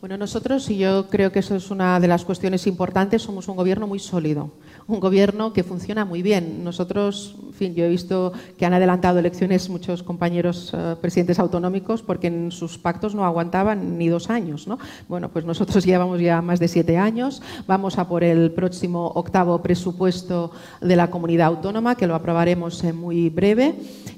[0.02, 3.56] Bueno, nosotros, y yo creo que eso es una de las cuestiones importantes, somos un
[3.56, 4.50] gobierno muy sólido,
[4.88, 6.64] un gobierno que funciona muy bien.
[6.64, 12.02] Nosotros, en fin, yo he visto que han adelantado elecciones muchos compañeros eh, presidentes autonómicos
[12.02, 14.68] porque en sus pactos no aguantaban ni dos años.
[14.68, 14.80] ¿no?
[15.08, 19.62] Bueno, pues nosotros llevamos ya más de siete años, vamos a por el próximo octavo
[19.62, 20.50] presupuesto
[20.82, 23.76] de la comunidad autónoma, que lo aprobaremos en muy breve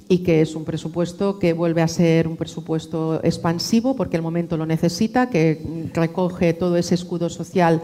[0.08, 4.58] y que es un presupuesto que vuelve a ser un presupuesto expansivo porque el momento
[4.58, 7.82] lo necesita, que recoge todo ese escudo social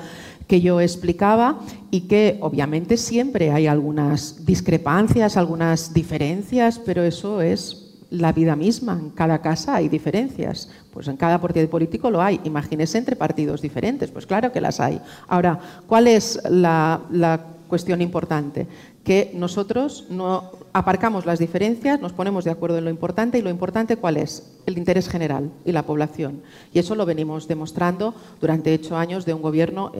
[0.48, 1.60] que yo explicaba
[1.92, 8.94] y que obviamente siempre hay algunas discrepancias, algunas diferencias, pero eso es la vida misma.
[8.94, 10.70] En cada casa hay diferencias.
[10.92, 12.42] Pues en cada partido político lo hay.
[12.44, 14.12] Imagínese entre partidos diferentes.
[14.12, 15.00] Pues claro que las hay.
[15.28, 18.68] Ahora, ¿cuál es la, la cuestión importante?
[19.04, 23.50] Que nosotros no aparcamos las diferencias, nos ponemos de acuerdo en lo importante y lo
[23.50, 24.60] importante cuál es?
[24.66, 26.41] El interés general y la población.
[26.74, 29.91] Y eso lo venimos demostrando durante ocho años de un gobierno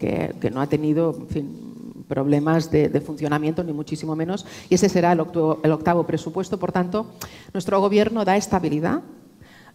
[0.00, 1.26] eh, que, no ha tenido
[2.08, 5.20] problemas de, funcionamiento, ni muchísimo menos, y ese será el
[5.72, 6.58] octavo presupuesto.
[6.58, 7.06] Por tanto,
[7.54, 9.02] nuestro Gobierno da estabilidad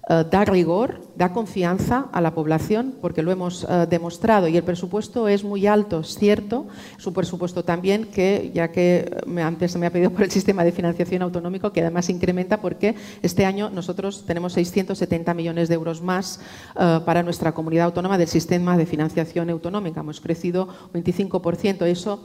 [0.08, 4.48] da rigor, da confianza a la población, porque lo hemos eh, demostrado.
[4.48, 6.68] Y el presupuesto es muy alto, es cierto.
[6.98, 10.72] Es presupuesto también que, ya que antes se me ha pedido por el sistema de
[10.72, 16.40] financiación autonómico, que además incrementa porque este año nosotros tenemos 670 millones de euros más
[16.80, 20.02] eh, para nuestra comunidad autónoma del sistema de financiación autonómica.
[20.02, 21.86] Hemos crecido un 25%.
[21.86, 22.24] Eso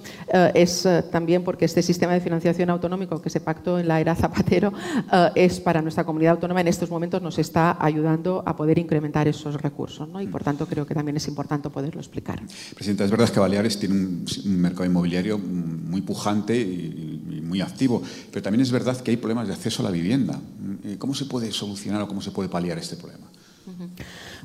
[0.54, 4.72] es también porque este sistema de financiación autonómico que se pactó en la era Zapatero
[5.34, 9.60] es para nuestra comunidad autónoma en estos momentos nos está ayudando a poder incrementar esos
[9.60, 10.08] recursos.
[10.08, 10.20] ¿no?
[10.20, 12.40] Y por tanto creo que también es importante poderlo explicar.
[12.74, 14.24] Presidenta, es verdad que Baleares tiene un,
[14.60, 19.48] mercado inmobiliario muy pujante y, y, muy activo, pero también es verdad que hay problemas
[19.48, 20.40] de acceso a la vivienda.
[20.98, 23.26] ¿Cómo se puede solucionar o cómo se puede paliar este problema?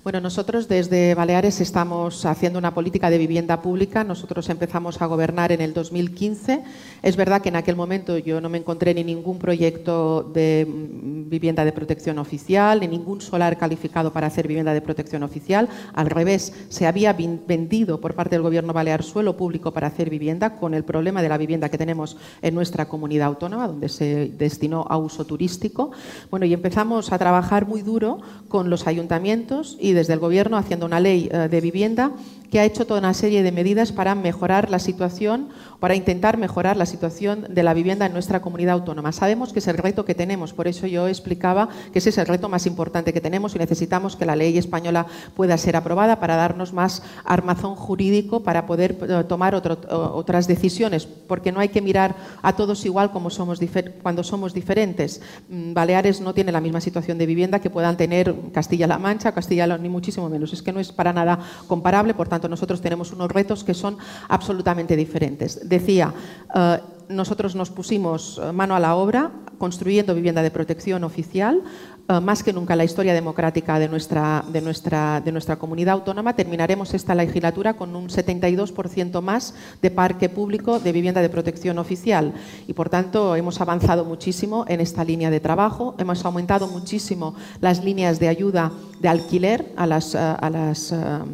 [0.06, 4.04] Bueno, nosotros desde Baleares estamos haciendo una política de vivienda pública.
[4.04, 6.62] Nosotros empezamos a gobernar en el 2015.
[7.02, 11.28] Es verdad que en aquel momento yo no me encontré ni ningún proyecto de mm,
[11.28, 15.70] vivienda de protección oficial, ni ningún solar calificado para hacer vivienda de protección oficial.
[15.96, 20.56] Al revés, se había vendido por parte del Gobierno balear suelo público para hacer vivienda
[20.58, 24.86] con el problema de la vivienda que tenemos en nuestra comunidad autónoma, donde se destinó
[24.88, 25.90] a uso turístico.
[26.30, 30.86] Bueno, y empezamos a trabajar muy duro con los ayuntamientos y desde el Gobierno haciendo
[30.86, 32.12] una ley eh, de vivienda
[32.52, 35.50] que ha hecho toda una serie de medidas para mejorar la situación,
[35.86, 39.12] para intentar mejorar la situación de la vivienda en nuestra comunidad autónoma.
[39.12, 42.26] Sabemos que es el reto que tenemos, por eso yo explicaba que ese es el
[42.26, 45.06] reto más importante que tenemos y necesitamos que la ley española
[45.36, 51.52] pueda ser aprobada para darnos más armazón jurídico para poder eh, tomar otras decisiones, porque
[51.52, 53.60] no hay que mirar a todos igual como somos
[54.02, 55.22] cuando somos diferentes.
[55.50, 59.78] Mm, Baleares no tiene la misma situación de vivienda que puedan tener Castilla-La Mancha, Castilla
[59.78, 60.52] ni muchísimo menos.
[60.52, 64.00] Es que no es para nada comparable, por tanto nosotros tenemos unos retos que son
[64.30, 65.70] absolutamente diferentes.
[65.76, 66.14] Decía,
[66.56, 71.62] eh, nosotros nos pusimos eh, mano a la obra construyendo vivienda de protección oficial,
[72.08, 76.36] eh, más que nunca la historia democrática de nuestra, de, nuestra, de nuestra comunidad autónoma.
[76.36, 82.34] Terminaremos esta legislatura con un 72% más de parque público de vivienda de protección oficial
[82.68, 85.96] y, por tanto, hemos avanzado muchísimo en esta línea de trabajo.
[85.98, 90.94] Hemos aumentado muchísimo las líneas de ayuda de alquiler a las, a las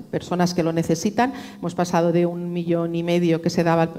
[0.09, 1.33] personas que lo necesitan.
[1.59, 3.89] Hemos pasado de un millón y medio que se daba,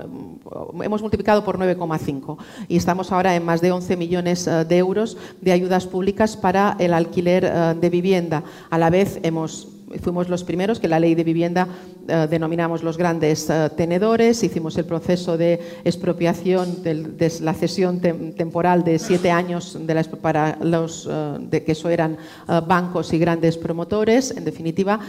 [0.82, 5.16] hemos multiplicado por 9,5 y estamos ahora en más de 11 millones eh, de euros
[5.40, 8.42] de ayudas públicas para el alquiler eh, de vivienda.
[8.70, 9.68] A la vez hemos
[10.00, 11.68] fuimos los primeros que la ley de vivienda
[12.08, 18.84] eh, denominamos los grandes eh, tenedores, hicimos el proceso de expropiación de, la cesión temporal
[18.84, 19.78] de siete años
[20.20, 22.16] para los eh, de que eso eran
[22.66, 24.30] bancos y grandes promotores.
[24.36, 25.00] En definitiva,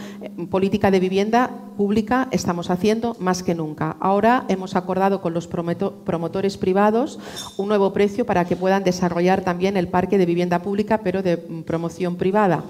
[0.50, 3.96] política de vivienda pública estamos haciendo más que nunca.
[4.00, 7.18] Ahora hemos acordado con los promotores privados
[7.56, 11.36] un nuevo precio para que puedan desarrollar también el parque de vivienda pública, pero de
[11.36, 12.64] mm, promoción privada.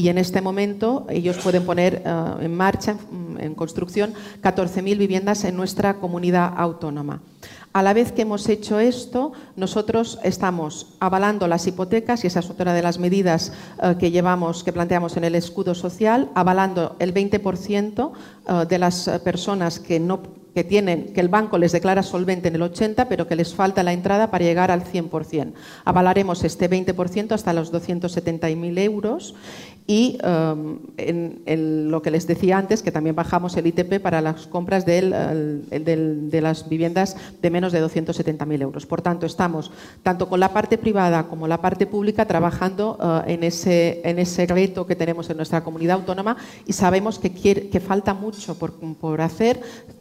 [0.00, 2.02] Y en este momento ellos pueden poner
[2.40, 2.96] en marcha,
[3.38, 7.20] en construcción 14.000 viviendas en nuestra comunidad autónoma.
[7.74, 12.48] A la vez que hemos hecho esto, nosotros estamos avalando las hipotecas, y esa es
[12.48, 17.12] otra de las medidas eh, que llevamos, que planteamos en el escudo social, avalando el
[17.12, 18.12] 20%
[18.48, 22.56] eh, de las personas que no que tienen que el banco les declara solvente en
[22.56, 25.52] el 80, pero que les falta la entrada para llegar al 100%.
[25.84, 29.34] Avalaremos este 20% hasta los 270.000 euros
[29.86, 34.46] y um, en, lo que les decía antes, que también bajamos el ITP para las
[34.46, 35.02] compras de
[36.42, 38.86] las viviendas de menos de 270.000 euros.
[38.86, 39.70] Por tanto, estamos
[40.02, 44.46] tanto con la parte privada como la parte pública trabajando uh, en, ese, en ese
[44.46, 49.20] reto que tenemos en nuestra comunidad autónoma y sabemos que, que falta mucho por, por
[49.20, 49.60] hacer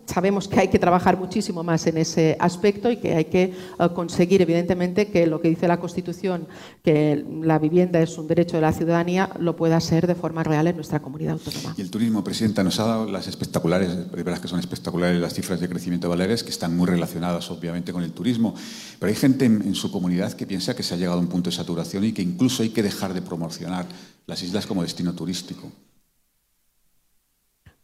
[0.09, 3.93] sabemos que hay que trabajar muchísimo más en ese aspecto y que hay que uh,
[3.93, 6.47] conseguir, evidentemente, que lo que dice la Constitución,
[6.83, 10.67] que la vivienda es un derecho de la ciudadanía, lo pueda ser de forma real
[10.67, 11.75] en nuestra comunidad autónoma.
[11.77, 15.33] Y el turismo, Presidenta, nos ha dado las espectaculares, de verdad que son espectaculares las
[15.33, 18.55] cifras de crecimiento de Baleares, que están muy relacionadas, obviamente, con el turismo.
[18.99, 21.27] Pero hay gente en, en su comunidad que piensa que se ha llegado a un
[21.27, 23.85] punto de saturación y que incluso hay que dejar de promocionar
[24.25, 25.71] las islas como destino turístico.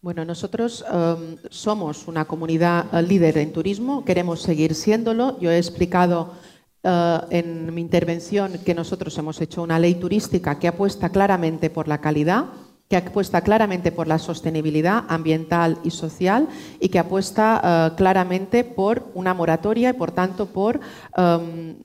[0.06, 5.40] Bueno, nosotros em, somos una comunidad eh, líder en turismo, queremos seguir siéndolo.
[5.40, 6.36] Yo he explicado
[6.84, 11.88] eh, en mi intervención que nosotros hemos hecho una ley turística que apuesta claramente por
[11.88, 12.46] la calidad,
[12.88, 16.50] que apuesta claramente por la sostenibilidad ambiental y social
[16.80, 20.82] y que apuesta eh, claramente por una moratoria y, por tanto, por,
[21.18, 21.78] em,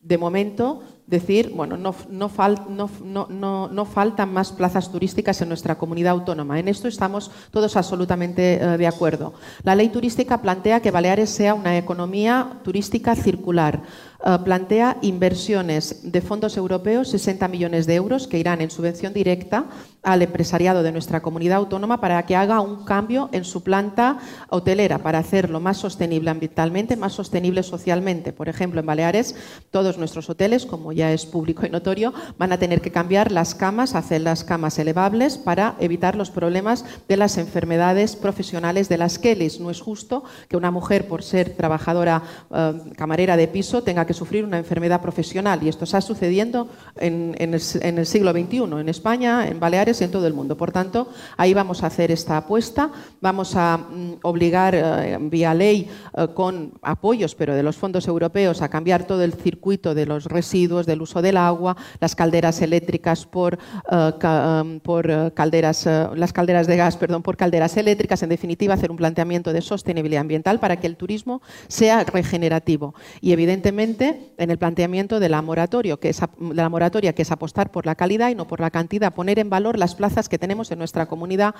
[0.00, 6.60] de momento, decir, bueno, no, no, no, faltan más plazas turísticas en nuestra comunidad autónoma.
[6.60, 9.32] En esto estamos todos absolutamente eh, de acuerdo.
[9.62, 13.82] La ley turística plantea que Baleares sea una economía turística circular.
[14.24, 19.64] Eh, plantea inversiones de fondos europeos, 60 millones de euros, que irán en subvención directa
[20.02, 24.18] al empresariado de nuestra comunidad autónoma para que haga un cambio en su planta
[24.48, 28.32] hotelera, para hacerlo más sostenible ambientalmente, más sostenible socialmente.
[28.32, 29.34] Por ejemplo, en Baleares,
[29.70, 33.54] todos nuestros hoteles, como ya es público y notorio, van a tener que cambiar las
[33.54, 39.18] camas, hacer las camas elevables para evitar los problemas de las enfermedades profesionales de las
[39.18, 39.60] Kellys.
[39.60, 42.22] No es justo que una mujer, por ser trabajadora
[42.54, 45.62] eh, camarera de piso, tenga que sufrir una enfermedad profesional.
[45.62, 50.34] Y esto está sucediendo en, el, siglo XXI, en España, en Baleares en todo el
[50.34, 50.56] mundo.
[50.56, 52.90] Por tanto, ahí vamos a hacer esta apuesta.
[53.20, 58.60] Vamos a mm, obligar, eh, vía ley, eh, con apoyos, pero de los fondos europeos,
[58.60, 63.24] a cambiar todo el circuito de los residuos, del uso del agua, las calderas eléctricas
[63.24, 63.58] por,
[63.90, 68.22] eh, por calderas, las calderas de gas, perdón, por calderas eléctricas.
[68.22, 72.94] En definitiva, hacer un planteamiento de sostenibilidad ambiental para que el turismo sea regenerativo.
[73.22, 77.32] Y evidentemente en el planteamiento de la, moratorio, que es, de la moratoria, que es
[77.32, 80.38] apostar por la calidad y no por la cantidad, poner en valor las plazas que
[80.38, 81.54] tenemos en nuestra comunidad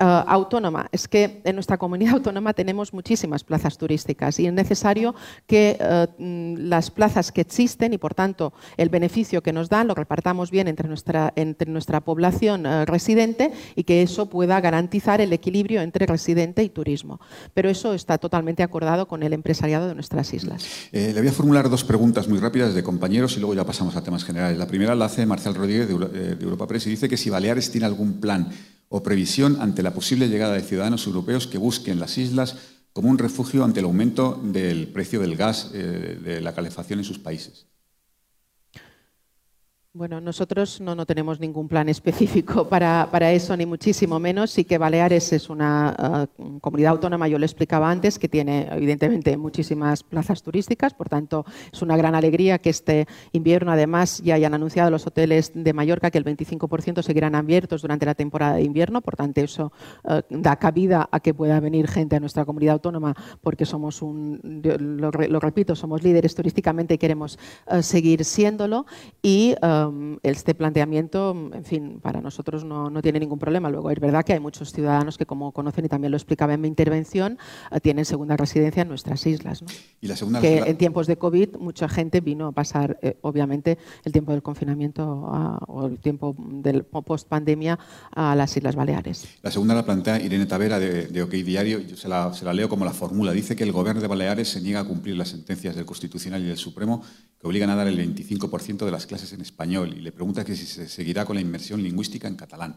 [0.00, 0.88] eh, autónoma.
[0.90, 5.14] Es que en nuestra comunidad autónoma tenemos muchísimas plazas turísticas y es necesario
[5.46, 9.88] que eh, mm, las plazas que existen y, por tanto, el beneficio que nos dan
[9.88, 15.20] lo repartamos bien entre nuestra, entre nuestra población eh, residente y que eso pueda garantizar
[15.20, 17.20] el equilibrio entre residente y turismo.
[17.52, 20.88] Pero eso está totalmente acordado con el empresariado de nuestras islas.
[20.90, 24.02] le voy a formular dos preguntas muy rápidas de compañeros y luego ya pasamos a
[24.02, 24.56] temas generales.
[24.56, 27.51] La primera la hace Marcial Rodríguez de, de Europa Press y dice que si Baleares
[27.70, 28.48] tiene algún plan
[28.88, 32.56] o previsión ante la posible llegada de ciudadanos europeos que busquen las islas
[32.92, 37.04] como un refugio ante el aumento del precio del gas eh, de la calefacción en
[37.04, 37.66] sus países.
[39.94, 44.50] Bueno, nosotros no, no tenemos ningún plan específico para, para, eso, ni muchísimo menos.
[44.50, 49.36] Sí que Baleares es una uh, comunidad autónoma, yo lo explicaba antes, que tiene evidentemente
[49.36, 54.54] muchísimas plazas turísticas, por tanto es una gran alegría que este invierno además ya hayan
[54.54, 59.02] anunciado los hoteles de Mallorca que el 25% seguirán abiertos durante la temporada de invierno,
[59.02, 59.72] por tanto eso
[60.04, 64.40] uh, da cabida a que pueda venir gente a nuestra comunidad autónoma porque somos un,
[64.62, 68.86] lo, lo repito, somos líderes turísticamente y queremos uh, seguir siéndolo.
[69.22, 69.54] Y,
[69.88, 73.70] Um, este planteamiento, en fin, para nosotros no, tiene ningún problema.
[73.70, 76.60] Luego es verdad que hay muchos ciudadanos que, como conocen y también lo explicaba en
[76.60, 77.38] mi intervención,
[77.70, 79.64] eh, tienen segunda residencia en nuestras islas.
[80.00, 83.78] ¿Y la segunda que en tiempos de COVID mucha gente vino a pasar, eh, obviamente,
[84.04, 85.06] el tiempo del confinamiento
[85.66, 87.78] o el tiempo del post pandemia
[88.10, 89.26] a las Islas Baleares.
[89.42, 92.52] La segunda la plantea Irene Tavera de, de OK Diario, yo se la, se la
[92.52, 93.32] leo como la fórmula.
[93.32, 96.46] Dice que el gobierno de Baleares se niega a cumplir las sentencias del Constitucional y
[96.46, 97.02] del Supremo
[97.42, 100.64] que obligan a dar el 25% de las clases en español y le pregunta si
[100.64, 102.76] se seguirá con la inmersión lingüística en catalán.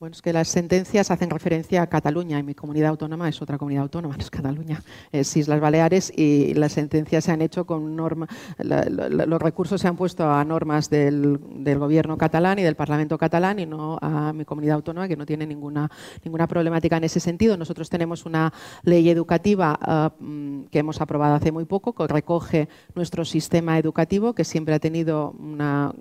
[0.00, 3.58] Bueno, es que las sentencias hacen referencia a Cataluña y mi comunidad autónoma es otra
[3.58, 4.82] comunidad autónoma, no es Cataluña,
[5.12, 9.98] es Islas Baleares y las sentencias se han hecho con normas, los recursos se han
[9.98, 11.38] puesto a normas del,
[11.78, 15.46] gobierno catalán y del Parlamento catalán y no a mi comunidad autónoma que no tiene
[15.46, 15.90] ninguna,
[16.24, 17.58] ninguna problemática en ese sentido.
[17.58, 23.26] Nosotros tenemos una ley educativa mm, que hemos aprobado hace muy poco que recoge nuestro
[23.26, 25.92] sistema educativo que siempre ha tenido una,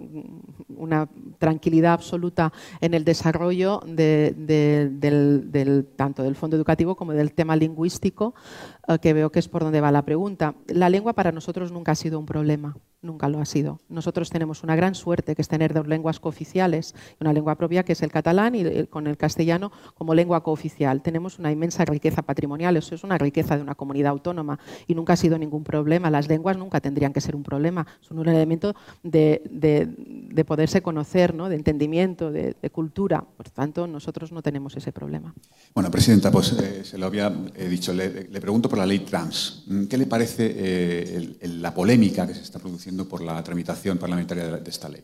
[0.69, 8.33] una tranquilidad absoluta en el desarrollo del, tanto del fondo educativo como del tema lingüístico,
[8.87, 10.55] eh, que veo que es por donde va la pregunta.
[10.67, 13.79] La lengua para nosotros nunca ha sido un problema nunca lo ha sido.
[13.87, 17.93] Nosotros tenemos una gran suerte que es tener dos lenguas cooficiales, una lengua propia que
[17.93, 21.01] es el catalán y con el castellano como lengua cooficial.
[21.01, 25.13] Tenemos una inmensa riqueza patrimonial, eso es una riqueza de una comunidad autónoma y nunca
[25.13, 26.09] ha sido ningún problema.
[26.09, 31.35] Las lenguas nunca tendrían que ser un problema, son un elemento de, de, poderse conocer,
[31.35, 31.47] ¿no?
[31.47, 33.25] de entendimiento, de, cultura.
[33.37, 35.33] Por tanto, nosotros no tenemos ese problema.
[35.73, 39.65] Bueno, Presidenta, pues eh, se lo había eh, dicho, le, pregunto por la ley trans.
[39.89, 42.88] ¿Qué le parece eh, la polémica que se está produciendo?
[43.07, 45.03] Por la tramitación parlamentaria de esta ley.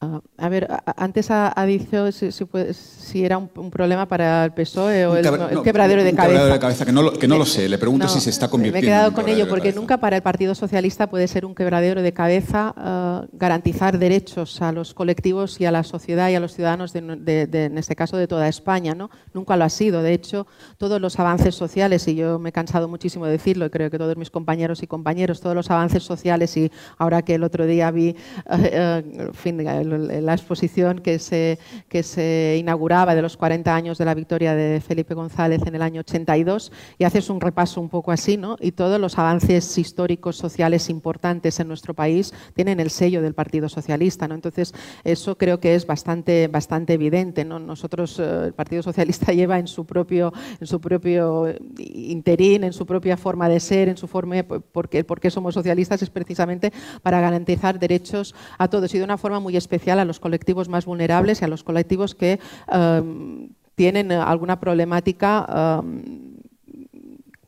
[0.00, 5.22] Ah, a ver, antes ha, dicho si, era un, problema para el PSOE o el,
[5.62, 6.28] quebradero de cabeza.
[6.28, 7.68] Quebradero de cabeza, que no, lo, sé.
[7.68, 8.86] Le pregunto si se está convirtiendo.
[8.86, 12.02] Me he quedado con ello porque nunca para el Partido Socialista puede ser un quebradero
[12.02, 16.52] de cabeza ah, garantizar derechos a los colectivos y a la sociedad y a los
[16.52, 18.94] ciudadanos, de, en este caso de toda España.
[18.94, 19.10] ¿no?
[19.32, 20.02] Nunca lo ha sido.
[20.02, 23.70] De hecho, todos los avances sociales, y yo me he cansado muchísimo de decirlo, y
[23.70, 27.44] creo que todos mis compañeros y compañeros, todos los avances sociales, y ahora que el
[27.44, 28.14] otro día vi,
[28.50, 29.56] uh, fin,
[29.86, 31.58] la exposición que se,
[31.88, 35.82] que se inauguraba de los 40 años de la victoria de Felipe González en el
[35.82, 38.56] año 82 y haces un repaso un poco así, ¿no?
[38.60, 43.68] Y todos los avances históricos, sociales importantes en nuestro país tienen el sello del Partido
[43.68, 44.34] Socialista, ¿no?
[44.34, 44.74] Entonces,
[45.04, 47.58] eso creo que es bastante, bastante evidente, ¿no?
[47.58, 52.86] Nosotros, eh, el Partido Socialista lleva en su propio, en su propio interín, en su
[52.86, 56.72] propia forma de ser, en su forma, porque, porque somos socialistas es precisamente
[57.02, 60.86] para garantizar derechos a todos y de una forma muy especial a los colectivos más
[60.86, 62.40] vulnerables y a los colectivos que
[62.72, 65.80] um, tienen alguna problemática.
[65.82, 66.02] Um,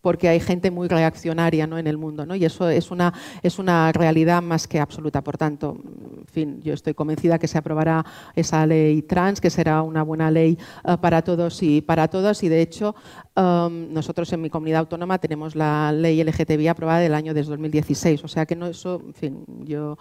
[0.00, 1.76] porque hay gente muy reaccionaria ¿no?
[1.76, 2.36] en el mundo, ¿no?
[2.36, 3.12] y eso es una,
[3.42, 5.22] es una realidad más que absoluta.
[5.22, 5.76] Por tanto,
[6.16, 8.06] en fin, yo estoy convencida que se aprobará
[8.36, 12.48] esa ley trans, que será una buena ley uh, para todos y para todas, y
[12.48, 12.94] de hecho,
[13.36, 18.22] um, nosotros en mi comunidad autónoma tenemos la ley LGTBI aprobada del año desde 2016,
[18.22, 19.98] o sea que no eso, en fin, yo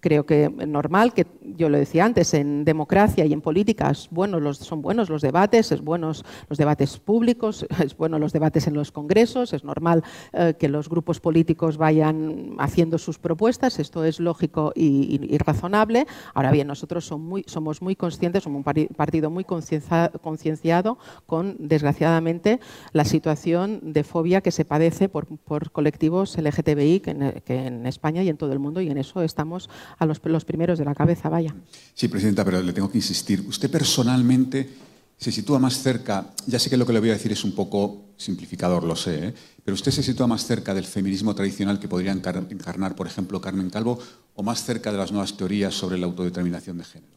[0.00, 1.26] creo que normal, que
[1.56, 5.72] yo lo decía antes, en democracia y en políticas bueno, los, son buenos los debates,
[5.72, 10.02] es buenos los debates públicos, es bueno los debates en los congresos, es normal
[10.32, 16.06] eh, que los grupos políticos vayan haciendo sus propuestas, esto es lógico y, razonable.
[16.34, 22.60] Ahora bien, nosotros muy, somos muy conscientes, somos un partido muy concienciado con, desgraciadamente,
[22.92, 25.26] la situación de fobia que se padece por,
[25.72, 29.68] colectivos LGTBI que en España y en todo el mundo y en eso estamos
[29.98, 31.54] a los, los primeros de la cabeza, vaya.
[31.94, 33.44] Sí, Presidenta, pero le tengo que insistir.
[33.46, 34.68] Usted personalmente
[35.16, 37.52] se sitúa más cerca, ya sé que lo que le voy a decir es un
[37.52, 39.34] poco simplificador, lo sé, ¿eh?
[39.64, 43.70] pero usted se sitúa más cerca del feminismo tradicional que podría encarnar, por ejemplo, Carmen
[43.70, 44.00] Calvo,
[44.34, 47.12] o más cerca de las nuevas teorías sobre la autodeterminación de género.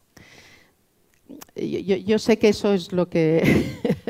[1.56, 3.74] Yo, yo sé que eso es lo que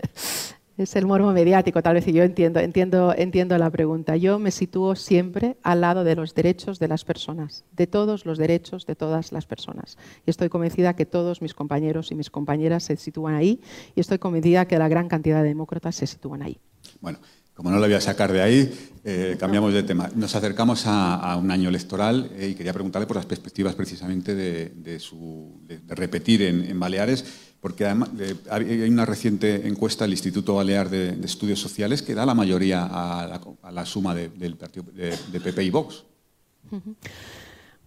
[0.78, 4.16] Es el morbo mediático, tal vez, y yo entiendo, entiendo, entiendo la pregunta.
[4.16, 8.36] Yo me sitúo siempre al lado de los derechos de las personas, de todos los
[8.36, 9.96] derechos de todas las personas.
[10.26, 13.62] Y estoy convencida que todos mis compañeros y mis compañeras se sitúan ahí,
[13.94, 16.58] y estoy convencida que la gran cantidad de demócratas se sitúan ahí.
[17.00, 17.20] Bueno,
[17.54, 20.10] como no lo voy a sacar de ahí, eh, cambiamos de tema.
[20.14, 25.00] Nos acercamos a, un año electoral eh, y quería preguntarle por las perspectivas precisamente de,
[25.00, 25.58] su,
[25.88, 28.10] repetir en Baleares porque además
[28.48, 33.40] hay una reciente encuesta del Instituto Balear de, Estudios Sociales que da la mayoría a
[33.72, 36.04] la, suma del partido de, PP y Vox.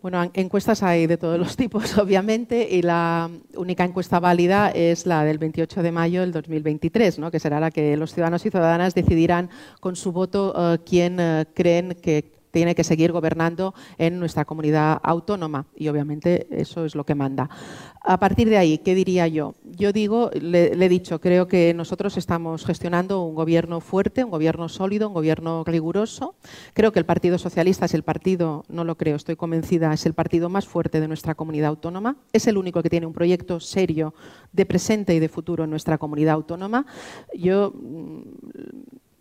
[0.02, 5.24] Bueno, encuestas hay de todos los tipos, obviamente, y la única encuesta válida es la
[5.24, 7.32] del 28 de mayo del 2023, ¿no?
[7.32, 9.50] que será la que los ciudadanos y ciudadanas decidirán
[9.80, 15.00] con su voto eh, quién eh, creen que tiene que seguir gobernando en nuestra comunidad
[15.04, 17.50] autónoma y obviamente eso es lo que manda.
[18.02, 19.56] A partir de ahí, ¿qué diría yo?
[19.64, 24.70] Yo digo, le, he dicho, creo que nosotros estamos gestionando un gobierno fuerte, un gobierno
[24.70, 26.36] sólido, un gobierno riguroso.
[26.74, 30.14] Creo que el Partido Socialista es el partido, no lo creo, estoy convencida, es el
[30.14, 32.16] partido más fuerte de nuestra comunidad autónoma.
[32.34, 34.14] Es el único que tiene un proyecto serio
[34.54, 36.86] de presente y de futuro en nuestra comunidad autónoma.
[37.34, 37.74] Yo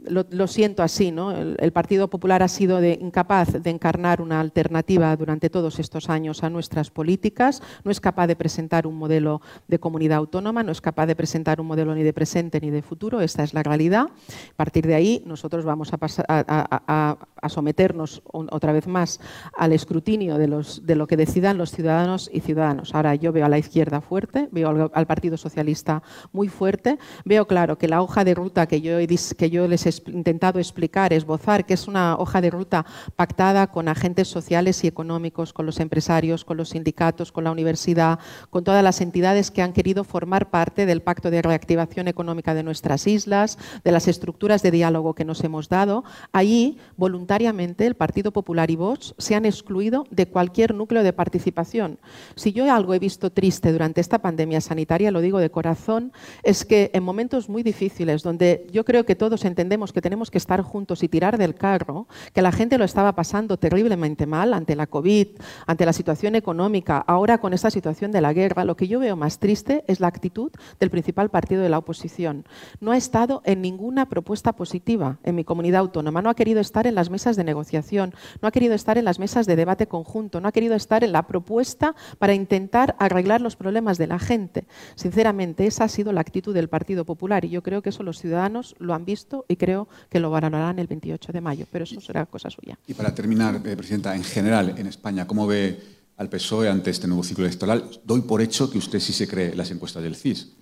[0.09, 1.32] lo, siento así, ¿no?
[1.32, 6.50] El, Partido Popular ha sido incapaz de encarnar una alternativa durante todos estos años a
[6.50, 11.06] nuestras políticas, no es capaz de presentar un modelo de comunidad autónoma, no es capaz
[11.06, 14.09] de presentar un modelo ni de presente ni de futuro, esta es la realidad.
[14.09, 17.16] A partir de ahí, nosotros vamos a, pasar, a,
[17.48, 19.20] someternos otra vez más
[19.56, 22.94] al escrutinio de, los, de, lo que decidan los ciudadanos y ciudadanos.
[22.94, 26.02] Ahora yo veo a la izquierda fuerte, veo al, Partido Socialista
[26.32, 28.98] muy fuerte, veo claro que la hoja de ruta que yo,
[29.36, 32.86] que yo les he intentado explicar, esbozar, que es una hoja de ruta
[33.16, 38.18] pactada con agentes sociales y económicos, con los empresarios, con los sindicatos, con la universidad,
[38.51, 42.62] con todas las entidades que han querido formar parte del Pacto de Reactivación Económica de
[42.62, 46.05] nuestras islas, de las estructuras de diálogo que nos hemos dado.
[46.32, 51.99] Allí, voluntariamente, el Partido Popular y Vox se han excluido de cualquier núcleo de participación.
[52.34, 56.64] Si yo algo he visto triste durante esta pandemia sanitaria, lo digo de corazón, es
[56.64, 60.61] que en momentos muy difíciles, donde yo creo que todos entendemos que tenemos que estar
[60.62, 64.87] juntos y tirar del carro, que la gente lo estaba pasando terriblemente mal ante la
[64.87, 65.29] COVID,
[65.66, 69.16] ante la situación económica, ahora con esta situación de la guerra, lo que yo veo
[69.16, 70.51] más triste es la actitud
[70.81, 72.45] del principal partido de la oposición.
[72.81, 76.87] No ha estado en ninguna propuesta positiva en mi comunidad autónoma, no ha querido estar
[76.87, 80.41] en las mesas de negociación, no ha querido estar en las mesas de debate conjunto,
[80.41, 84.66] no ha querido estar en la propuesta para intentar arreglar los problemas de la gente.
[84.97, 88.18] Sinceramente, esa ha sido la actitud del Partido Popular y yo creo que eso los
[88.18, 89.67] ciudadanos lo han visto y creo
[90.08, 92.78] que lo valorarán el 28 de mayo, pero eso será cosa suya.
[92.86, 97.07] Y para terminar, eh, Presidenta, en general en España, ¿cómo ve al PSOE ante este
[97.07, 97.84] nuevo ciclo electoral.
[98.04, 100.53] Doy por hecho que usted sí se cree las encuestas del CIS.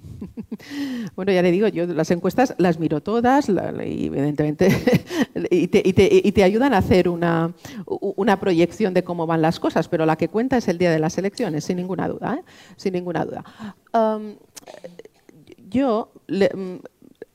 [1.15, 4.69] Bueno, ya le digo, yo las encuestas las miro todas y evidentemente
[5.51, 7.55] y, te, ayudan a hacer una,
[7.87, 10.99] una, proyección de cómo van las cosas, pero la que cuenta es el día de
[10.99, 12.35] las elecciones, sin ninguna duda.
[12.35, 12.45] ¿eh?
[12.77, 13.45] Sin ninguna duda.
[15.71, 16.77] yo, mm,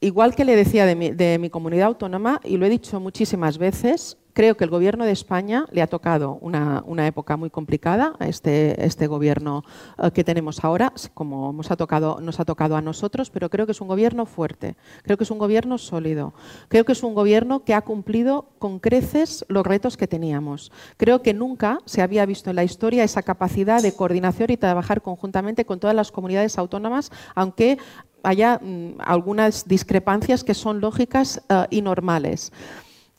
[0.02, 3.58] igual que le decía de mi, de mi comunidad autónoma, y lo he dicho muchísimas
[3.58, 8.28] veces, Creo que el gobierno de España le ha tocado una, época muy complicada a
[8.28, 9.64] este, este gobierno
[9.98, 13.66] eh, que tenemos ahora, como nos ha, tocado, nos ha tocado a nosotros, pero creo
[13.66, 16.34] que es un gobierno fuerte, creo que es un gobierno sólido,
[16.70, 20.72] creo que es un gobierno que ha cumplido con creces los retos que teníamos.
[20.98, 25.02] Creo que nunca se había visto en la historia esa capacidad de coordinación y trabajar
[25.02, 27.80] conjuntamente con todas las comunidades autónomas, aunque
[28.24, 32.52] haya mm, algunas discrepancias que son lógicas eh, y normales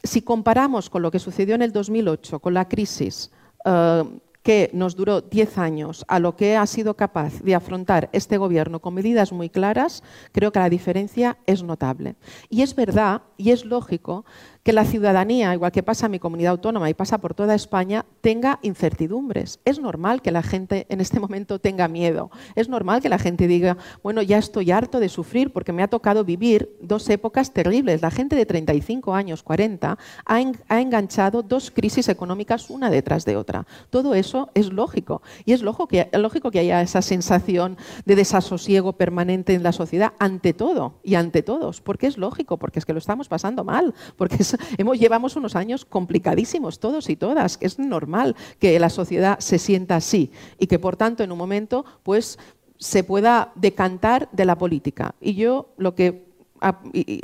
[0.02, 3.30] si comparamos con lo que sucedió en el 2008, con la crisis,
[3.64, 4.04] eh,
[4.42, 8.80] que nos duró 10 años a lo que ha sido capaz de afrontar este gobierno
[8.80, 10.02] con medidas muy claras,
[10.32, 12.16] creo que la diferencia es notable.
[12.48, 14.24] Y es verdad y es lógico
[14.62, 18.06] que la ciudadanía, igual que pasa en mi comunidad autónoma y pasa por toda España,
[18.20, 19.58] tenga incertidumbres.
[19.64, 22.30] Es normal que la gente en este momento tenga miedo.
[22.54, 25.88] Es normal que la gente diga, bueno, ya estoy harto de sufrir porque me ha
[25.88, 28.02] tocado vivir dos épocas terribles.
[28.02, 33.66] La gente de 35 años, 40, ha, enganchado dos crisis económicas una detrás de otra.
[33.90, 35.22] Todo eso es lógico.
[35.44, 40.12] Y es lógico que, lógico que haya esa sensación de desasosiego permanente en la sociedad
[40.20, 41.80] ante todo y ante todos.
[41.80, 45.56] Porque es lógico, porque es que lo estamos pasando mal, porque es hemos, llevamos unos
[45.56, 50.66] años complicadísimos todos y todas, que es normal que la sociedad se sienta así y
[50.66, 52.38] que por tanto en un momento pues
[52.78, 55.14] se pueda decantar de la política.
[55.20, 56.31] Y yo lo que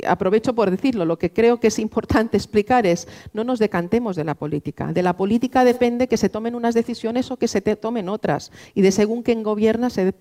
[0.07, 4.23] aprovecho por decirlo, lo que creo que es importante explicar es, no nos decantemos de
[4.23, 4.91] la política.
[4.93, 8.51] De la política depende que se tomen unas decisiones o que se tomen otras.
[8.73, 10.13] Y de según quién gobierna se,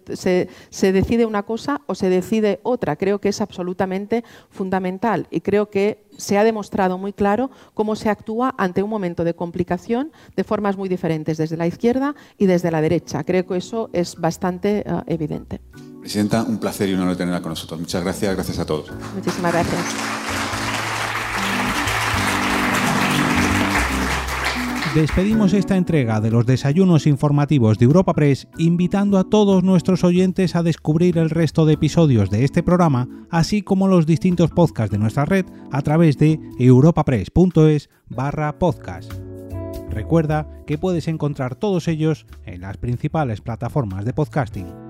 [0.71, 2.97] se decide una cosa o se decide otra.
[2.97, 8.11] Creo que es absolutamente fundamental y creo que se ha demostrado muy claro cómo se
[8.11, 12.71] actúa ante un momento de complicación de formas muy diferentes desde la izquierda y desde
[12.71, 13.25] la derecha.
[13.25, 15.61] Creo que eso es bastante eh, evidente.
[16.01, 17.79] Presidenta, un placer y un honor tenerla con nosotros.
[17.81, 18.91] Muchas gracias, gracias a todos.
[19.15, 19.85] Muchísimas gracias.
[24.95, 30.57] Despedimos esta entrega de los desayunos informativos de Europa Press invitando a todos nuestros oyentes
[30.57, 34.99] a descubrir el resto de episodios de este programa, así como los distintos podcasts de
[34.99, 39.13] nuestra red a través de europapress.es barra podcast.
[39.91, 44.88] Recuerda que puedes encontrar todos ellos en las principales plataformas de podcasting.